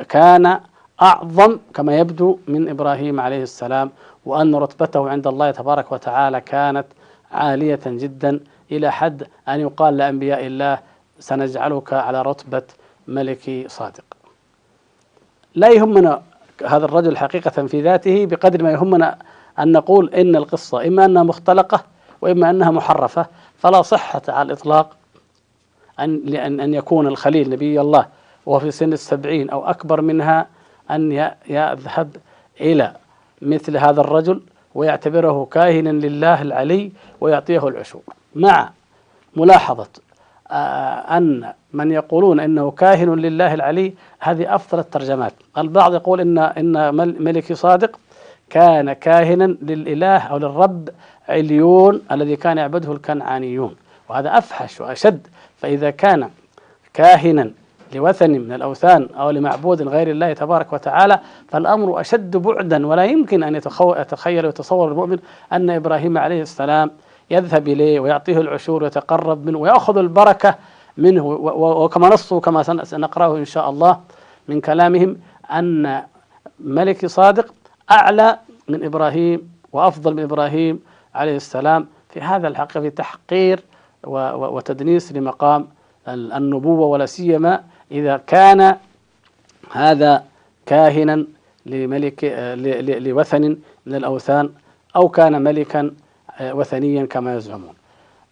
كان 0.09 0.59
أعظم 1.01 1.57
كما 1.73 1.97
يبدو 1.97 2.37
من 2.47 2.69
إبراهيم 2.69 3.19
عليه 3.19 3.43
السلام 3.43 3.91
وأن 4.25 4.55
رتبته 4.55 5.09
عند 5.09 5.27
الله 5.27 5.51
تبارك 5.51 5.91
وتعالى 5.91 6.41
كانت 6.41 6.85
عالية 7.31 7.79
جدا 7.85 8.39
إلى 8.71 8.91
حد 8.91 9.27
أن 9.47 9.59
يقال 9.59 9.97
لأنبياء 9.97 10.45
الله 10.45 10.79
سنجعلك 11.19 11.93
على 11.93 12.21
رتبة 12.21 12.63
ملك 13.07 13.65
صادق. 13.67 14.03
لا 15.55 15.69
يهمنا 15.69 16.21
هذا 16.65 16.85
الرجل 16.85 17.17
حقيقة 17.17 17.67
في 17.67 17.81
ذاته 17.81 18.25
بقدر 18.25 18.63
ما 18.63 18.71
يهمنا 18.71 19.17
أن 19.59 19.71
نقول 19.71 20.13
إن 20.13 20.35
القصة 20.35 20.87
إما 20.87 21.05
أنها 21.05 21.23
مختلقة 21.23 21.83
وإما 22.21 22.49
أنها 22.49 22.71
محرفة 22.71 23.25
فلا 23.57 23.81
صحة 23.81 24.21
على 24.27 24.45
الإطلاق 24.47 24.96
أن 25.99 26.21
لأن 26.25 26.59
أن 26.59 26.73
يكون 26.73 27.07
الخليل 27.07 27.49
نبي 27.49 27.81
الله 27.81 28.05
وهو 28.45 28.59
في 28.59 28.71
سن 28.71 28.93
السبعين 28.93 29.49
أو 29.49 29.65
أكبر 29.65 30.01
منها 30.01 30.47
أن 30.91 31.11
يذهب 31.49 32.15
إلى 32.61 32.93
مثل 33.41 33.77
هذا 33.77 34.01
الرجل 34.01 34.41
ويعتبره 34.75 35.47
كاهنا 35.51 35.89
لله 35.89 36.41
العلي 36.41 36.91
ويعطيه 37.21 37.67
العشور. 37.67 38.01
مع 38.35 38.69
ملاحظة 39.35 39.87
آه، 40.51 41.17
أن 41.17 41.53
من 41.73 41.91
يقولون 41.91 42.39
إنه 42.39 42.71
كاهن 42.71 43.15
لله 43.15 43.53
العلي 43.53 43.93
هذه 44.19 44.55
أفضل 44.55 44.79
الترجمات. 44.79 45.33
البعض 45.57 45.93
يقول 45.93 46.21
إن 46.21 46.37
إن 46.37 46.95
ملك 47.23 47.53
صادق 47.53 47.99
كان 48.49 48.93
كاهنا 48.93 49.43
للإله 49.43 50.17
أو 50.17 50.37
للرب 50.37 50.89
عليون 51.29 52.01
الذي 52.11 52.35
كان 52.35 52.57
يعبده 52.57 52.91
الكنعانيون. 52.91 53.75
وهذا 54.09 54.37
أفحش 54.37 54.81
وأشد 54.81 55.27
فإذا 55.57 55.89
كان 55.89 56.29
كاهنا 56.93 57.51
لوثن 57.95 58.31
من 58.31 58.51
الأوثان 58.53 59.09
أو 59.19 59.29
لمعبود 59.29 59.81
غير 59.81 60.11
الله 60.11 60.33
تبارك 60.33 60.73
وتعالى 60.73 61.19
فالأمر 61.47 62.01
أشد 62.01 62.37
بعدا 62.37 62.87
ولا 62.87 63.05
يمكن 63.05 63.43
أن 63.43 63.55
يتخيل 63.81 64.45
ويتصور 64.45 64.87
المؤمن 64.91 65.19
أن 65.53 65.69
إبراهيم 65.69 66.17
عليه 66.17 66.41
السلام 66.41 66.91
يذهب 67.31 67.67
إليه 67.67 67.99
ويعطيه 67.99 68.37
العشور 68.37 68.83
ويتقرب 68.83 69.45
منه 69.45 69.57
ويأخذ 69.57 69.97
البركة 69.97 70.55
منه 70.97 71.25
وكما 71.25 72.09
نصوا 72.09 72.39
كما 72.39 72.63
سنقرأه 72.83 73.37
إن 73.37 73.45
شاء 73.45 73.69
الله 73.69 73.99
من 74.47 74.61
كلامهم 74.61 75.17
أن 75.51 76.03
ملك 76.59 77.05
صادق 77.05 77.53
أعلى 77.91 78.39
من 78.67 78.83
إبراهيم 78.83 79.51
وأفضل 79.73 80.13
من 80.13 80.23
إبراهيم 80.23 80.79
عليه 81.15 81.35
السلام 81.35 81.87
في 82.09 82.21
هذا 82.21 82.47
الحق 82.47 82.71
في 82.71 82.89
تحقير 82.89 83.59
وتدنيس 84.07 85.11
لمقام 85.11 85.67
النبوة 86.07 86.87
ولا 86.87 87.05
سيما 87.05 87.63
إذا 87.91 88.17
كان 88.17 88.75
هذا 89.71 90.23
كاهنا 90.65 91.25
لملك 91.65 92.23
لوثن 92.99 93.57
من 93.85 93.95
الأوثان 93.95 94.49
أو 94.95 95.09
كان 95.09 95.41
ملكا 95.43 95.91
وثنيا 96.41 97.05
كما 97.05 97.35
يزعمون. 97.35 97.73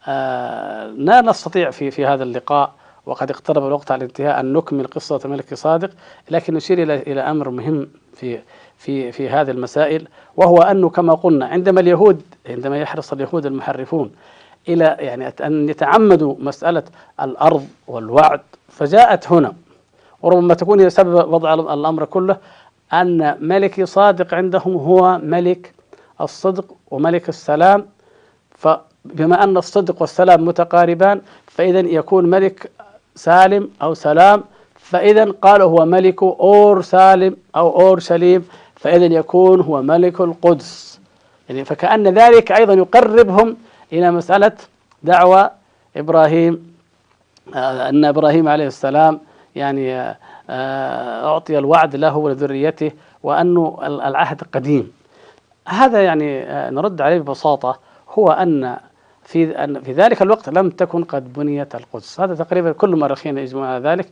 آه، 0.07 0.87
لا 0.87 1.21
نستطيع 1.21 1.71
في 1.71 1.91
في 1.91 2.05
هذا 2.05 2.23
اللقاء 2.23 2.73
وقد 3.05 3.29
اقترب 3.31 3.67
الوقت 3.67 3.91
على 3.91 3.97
الانتهاء 3.97 4.39
أن 4.39 4.53
نكمل 4.53 4.87
قصة 4.87 5.19
ملك 5.25 5.53
صادق 5.53 5.89
لكن 6.29 6.53
نشير 6.53 6.83
إلى 6.83 6.95
إلى 6.95 7.21
أمر 7.21 7.49
مهم 7.49 7.87
في 8.13 8.39
في 8.77 9.11
في 9.11 9.29
هذه 9.29 9.51
المسائل 9.51 10.07
وهو 10.37 10.61
أنه 10.61 10.89
كما 10.89 11.13
قلنا 11.13 11.45
عندما 11.45 11.79
اليهود 11.79 12.21
عندما 12.49 12.77
يحرص 12.77 13.13
اليهود 13.13 13.45
المحرفون 13.45 14.11
إلى 14.69 14.95
يعني 14.99 15.27
أن 15.27 15.69
يتعمدوا 15.69 16.35
مسألة 16.39 16.83
الأرض 17.21 17.67
والوعد. 17.87 18.41
فجاءت 18.69 19.31
هنا 19.31 19.53
وربما 20.21 20.53
تكون 20.53 20.79
هي 20.79 20.89
سبب 20.89 21.33
وضع 21.33 21.53
الأمر 21.53 22.05
كله 22.05 22.37
أن 22.93 23.37
ملك 23.41 23.83
صادق 23.83 24.33
عندهم 24.33 24.75
هو 24.75 25.19
ملك 25.23 25.73
الصدق 26.21 26.65
وملك 26.91 27.29
السلام. 27.29 27.85
فبما 28.57 29.43
أن 29.43 29.57
الصدق 29.57 30.01
والسلام 30.01 30.45
متقاربان 30.45 31.21
فإذا 31.47 31.79
يكون 31.79 32.25
ملك 32.25 32.71
سالم 33.15 33.69
أو 33.81 33.93
سلام. 33.93 34.43
فإذا 34.79 35.31
قال 35.41 35.61
هو 35.61 35.85
ملك 35.85 36.23
أور 36.23 36.81
سالم 36.81 37.37
أو 37.55 37.81
أور 37.81 37.99
سليم. 37.99 38.47
فإذا 38.75 39.05
يكون 39.05 39.61
هو 39.61 39.81
ملك 39.81 40.21
القدس. 40.21 40.99
يعني 41.49 41.65
فكأن 41.65 42.07
ذلك 42.07 42.51
أيضا 42.51 42.73
يقربهم 42.73 43.57
إلى 43.93 44.11
مسألة 44.11 44.51
دعوة 45.03 45.51
إبراهيم 45.97 46.75
آه، 47.55 47.89
أن 47.89 48.05
إبراهيم 48.05 48.47
عليه 48.47 48.67
السلام 48.67 49.19
يعني 49.55 49.95
آه، 50.49 51.25
أعطي 51.27 51.57
الوعد 51.57 51.95
له 51.95 52.17
ولذريته 52.17 52.91
وأنه 53.23 53.79
العهد 53.83 54.41
قديم. 54.53 54.91
هذا 55.67 56.03
يعني 56.03 56.43
آه، 56.43 56.69
نرد 56.69 57.01
عليه 57.01 57.19
ببساطة 57.19 57.79
هو 58.09 58.31
أن 58.31 58.77
في 59.23 59.63
أن 59.63 59.81
في 59.81 59.91
ذلك 59.91 60.21
الوقت 60.21 60.49
لم 60.49 60.69
تكن 60.69 61.03
قد 61.03 61.33
بنيت 61.33 61.75
القدس. 61.75 62.19
هذا 62.19 62.35
تقريبا 62.35 62.71
كل 62.71 62.93
المؤرخين 62.93 63.37
يجمعون 63.37 63.67
على 63.67 63.89
ذلك 63.89 64.11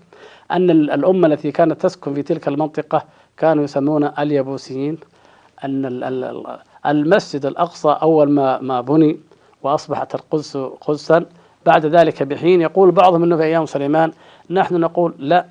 أن 0.51 0.69
الأمة 0.69 1.27
التي 1.27 1.51
كانت 1.51 1.81
تسكن 1.81 2.13
في 2.13 2.21
تلك 2.21 2.47
المنطقة 2.47 3.05
كانوا 3.38 3.63
يسمون 3.63 4.03
اليبوسيين 4.19 4.97
أن 5.63 5.86
المسجد 6.86 7.45
الأقصى 7.45 7.97
أول 8.01 8.31
ما 8.31 8.62
ما 8.62 8.81
بني. 8.81 9.19
وأصبحت 9.63 10.15
القدس 10.15 10.58
قدسا. 10.58 11.26
بعد 11.65 11.86
ذلك 11.86 12.23
بحين 12.23 12.62
يقول 12.62 12.91
بعضهم 12.91 13.23
أنه 13.23 13.38
في 13.38 13.43
أيام 13.43 13.65
سليمان 13.65 14.12
نحن 14.49 14.76
نقول 14.76 15.13
لا 15.17 15.45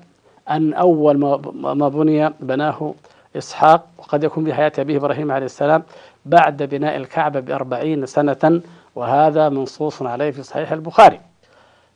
أن 0.49 0.73
أول 0.73 1.17
ما 1.53 1.89
بني 1.89 2.33
بناه 2.39 2.93
إسحاق 3.37 3.85
وقد 3.97 4.23
يكون 4.23 4.45
في 4.45 4.53
حياة 4.53 4.71
أبيه 4.79 4.97
إبراهيم 4.97 5.31
عليه 5.31 5.45
السلام 5.45 5.83
بعد 6.25 6.63
بناء 6.63 6.95
الكعبة 6.97 7.39
بأربعين 7.39 8.05
سنة 8.05 8.61
وهذا 8.95 9.49
منصوص 9.49 10.01
عليه 10.01 10.31
في 10.31 10.43
صحيح 10.43 10.71
البخاري. 10.71 11.19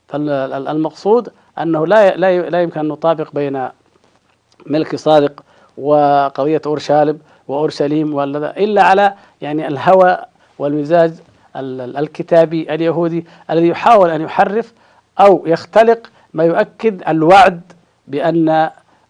فالمقصود 0.08 1.30
أنه 1.60 1.88
لا 1.88 2.18
لا 2.50 2.62
يمكن 2.62 2.80
أن 2.80 2.88
نطابق 2.88 3.32
بين 3.34 3.70
ملك 4.66 4.96
صادق 4.96 5.44
وقضية 5.78 6.62
أورشاليم 6.66 7.20
وأورشليم 7.48 8.20
إلا 8.20 8.84
على 8.84 9.14
يعني 9.42 9.68
الهوى 9.68 10.18
والمزاج 10.60 11.14
الكتابي 11.58 12.74
اليهودي 12.76 13.26
الذي 13.52 13.68
يحاول 13.68 14.10
أن 14.10 14.22
يحرف 14.22 14.74
أو 15.20 15.44
يختلق 15.48 16.08
ما 16.34 16.44
يؤكد 16.44 17.04
الوعد 17.08 17.62
بأن 18.08 18.50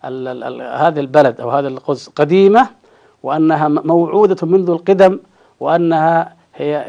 هذه 0.04 1.00
البلد 1.00 1.42
أو 1.42 1.50
هذه 1.50 1.68
القدس 1.68 2.10
قديمة 2.10 2.68
وأنها 3.24 3.68
موعودة 3.68 4.48
منذ 4.48 4.70
القدم 4.70 5.20
وأنها 5.60 6.34
هي 6.56 6.86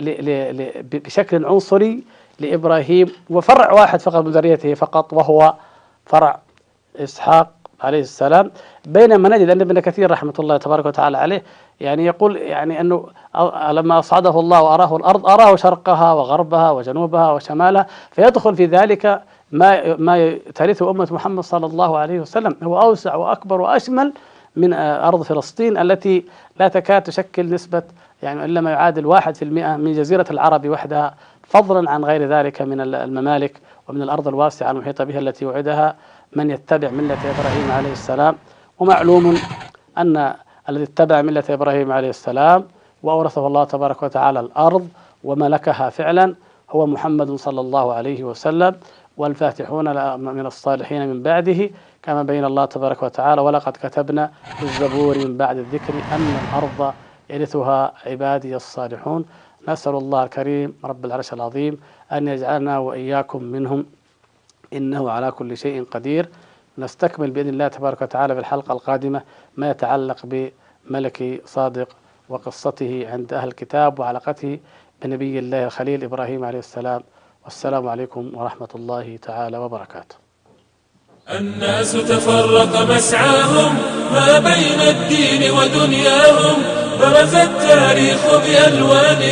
بشكل 0.92 1.44
عنصري 1.44 2.02
لإبراهيم 2.40 3.12
وفرع 3.30 3.72
واحد 3.72 4.00
فقط 4.00 4.24
من 4.24 4.30
ذريته 4.30 4.74
فقط 4.74 5.12
وهو 5.12 5.54
فرع 6.06 6.40
إسحاق 6.96 7.50
عليه 7.80 8.00
السلام 8.00 8.50
بينما 8.86 9.28
نجد 9.28 9.50
أن 9.50 9.60
ابن 9.60 9.80
كثير 9.80 10.10
رحمة 10.10 10.32
الله 10.38 10.56
تبارك 10.56 10.86
وتعالى 10.86 11.18
عليه 11.18 11.42
يعني 11.80 12.06
يقول 12.06 12.36
يعني 12.36 12.80
أنه 12.80 13.06
لما 13.70 13.98
أصعده 13.98 14.40
الله 14.40 14.62
وأراه 14.62 14.96
الأرض 14.96 15.26
أراه 15.26 15.56
شرقها 15.56 16.12
وغربها 16.12 16.70
وجنوبها 16.70 17.32
وشمالها 17.32 17.86
فيدخل 18.10 18.56
في 18.56 18.66
ذلك 18.66 19.22
ما 19.52 19.96
ما 19.96 20.38
ترثه 20.54 20.90
أمة 20.90 21.08
محمد 21.10 21.44
صلى 21.44 21.66
الله 21.66 21.98
عليه 21.98 22.20
وسلم 22.20 22.56
هو 22.62 22.80
أوسع 22.80 23.14
وأكبر 23.14 23.60
وأشمل 23.60 24.12
من 24.56 24.72
أرض 24.74 25.22
فلسطين 25.22 25.78
التي 25.78 26.24
لا 26.60 26.68
تكاد 26.68 27.02
تشكل 27.02 27.50
نسبة 27.54 27.82
يعني 28.22 28.44
إلا 28.44 28.60
ما 28.60 28.70
يعادل 28.70 29.06
واحد 29.06 29.36
في 29.36 29.44
المئة 29.44 29.76
من 29.76 29.92
جزيرة 29.92 30.26
العرب 30.30 30.68
وحدها 30.68 31.14
فضلا 31.42 31.90
عن 31.90 32.04
غير 32.04 32.28
ذلك 32.28 32.62
من 32.62 32.80
الممالك 32.80 33.60
ومن 33.88 34.02
الأرض 34.02 34.28
الواسعة 34.28 34.70
المحيطة 34.70 35.04
بها 35.04 35.18
التي 35.18 35.46
وعدها. 35.46 35.96
من 36.36 36.50
يتبع 36.50 36.90
ملة 36.90 37.14
إبراهيم 37.14 37.70
عليه 37.70 37.92
السلام 37.92 38.36
ومعلوم 38.78 39.38
أن 39.98 40.34
الذي 40.68 40.84
اتبع 40.84 41.22
ملة 41.22 41.44
إبراهيم 41.50 41.92
عليه 41.92 42.10
السلام 42.10 42.64
وأورثه 43.02 43.46
الله 43.46 43.64
تبارك 43.64 44.02
وتعالى 44.02 44.40
الأرض 44.40 44.88
وملكها 45.24 45.90
فعلا 45.90 46.34
هو 46.70 46.86
محمد 46.86 47.30
صلى 47.30 47.60
الله 47.60 47.92
عليه 47.92 48.24
وسلم 48.24 48.74
والفاتحون 49.16 50.16
من 50.20 50.46
الصالحين 50.46 51.08
من 51.08 51.22
بعده 51.22 51.70
كما 52.02 52.22
بين 52.22 52.44
الله 52.44 52.64
تبارك 52.64 53.02
وتعالى 53.02 53.40
ولقد 53.40 53.72
كتبنا 53.72 54.30
في 54.56 54.62
الزبور 54.62 55.18
من 55.18 55.36
بعد 55.36 55.56
الذكر 55.58 55.94
أن 56.12 56.38
الأرض 56.42 56.94
يرثها 57.30 57.92
عبادي 58.06 58.56
الصالحون. 58.56 59.24
نسأل 59.68 59.94
الله 59.94 60.22
الكريم 60.22 60.74
رب 60.84 61.04
العرش 61.04 61.32
العظيم 61.32 61.80
أن 62.12 62.28
يجعلنا 62.28 62.78
وإياكم 62.78 63.42
منهم. 63.42 63.86
إنه 64.72 65.10
على 65.10 65.30
كل 65.30 65.56
شيء 65.56 65.84
قدير. 65.84 66.28
نستكمل 66.78 67.30
بإذن 67.30 67.48
الله 67.48 67.68
تبارك 67.68 68.02
وتعالى 68.02 68.34
في 68.34 68.40
الحلقة 68.40 68.72
القادمة 68.72 69.22
ما 69.56 69.70
يتعلق 69.70 70.16
بملك 70.24 71.42
صادق 71.46 71.88
وقصته 72.28 73.06
عند 73.12 73.32
أهل 73.32 73.48
الكتاب 73.48 73.98
وعلاقته 73.98 74.58
بنبي 75.02 75.38
الله 75.38 75.64
الخليل 75.64 76.04
إبراهيم 76.04 76.44
عليه 76.44 76.58
السلام. 76.58 77.02
والسلام 77.44 77.88
عليكم 77.88 78.30
ورحمة 78.34 78.68
الله 78.74 79.16
تعالى 79.16 79.58
وبركاته. 79.58 80.16
الناس 81.30 81.92
تفرق 81.92 82.90
مسعاهم 82.90 83.74
ما 84.12 84.38
بين 84.38 84.80
الدين 84.80 85.50
ودنياهم. 85.50 86.87
برز 87.00 87.34
التاريخ 87.34 88.18
بألوان 88.44 89.22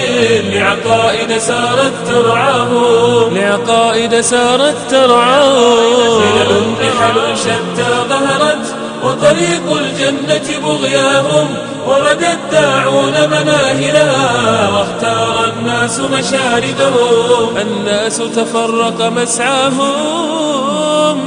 لعقائد 0.52 1.38
سارت 1.38 1.92
ترعاهم 2.07 3.37
لعقائد 3.37 4.20
سارت 4.20 4.76
ترعاهم 4.90 6.20
خلل 6.20 6.64
نحل 6.81 7.38
شتى 7.38 7.90
ظهرت 8.09 8.74
وطريق 9.05 9.76
الجنة 9.76 10.48
بغياهم 10.64 11.48
ورد 11.87 12.22
الداعون 12.22 13.14
مناهلها 13.31 14.70
واختار 14.70 15.52
الناس 15.59 16.00
مشاردهم 16.00 17.57
الناس 17.57 18.16
تفرق 18.16 18.98
مسعاهم 19.16 19.94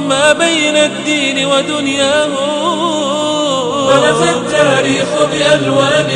ما 0.08 0.32
بين 0.32 0.76
الدين 0.76 1.46
ودنياهم. 1.46 3.29
برز 3.90 4.22
التاريخ 4.22 5.08
بألوان 5.32 6.08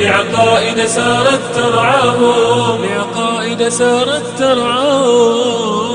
لعقائد 0.00 0.86
سارت 0.86 1.40
ترعاهم. 1.54 2.84
لعقائد 2.84 3.68
سارت 3.68 4.22
ترعاهم. 4.38 5.87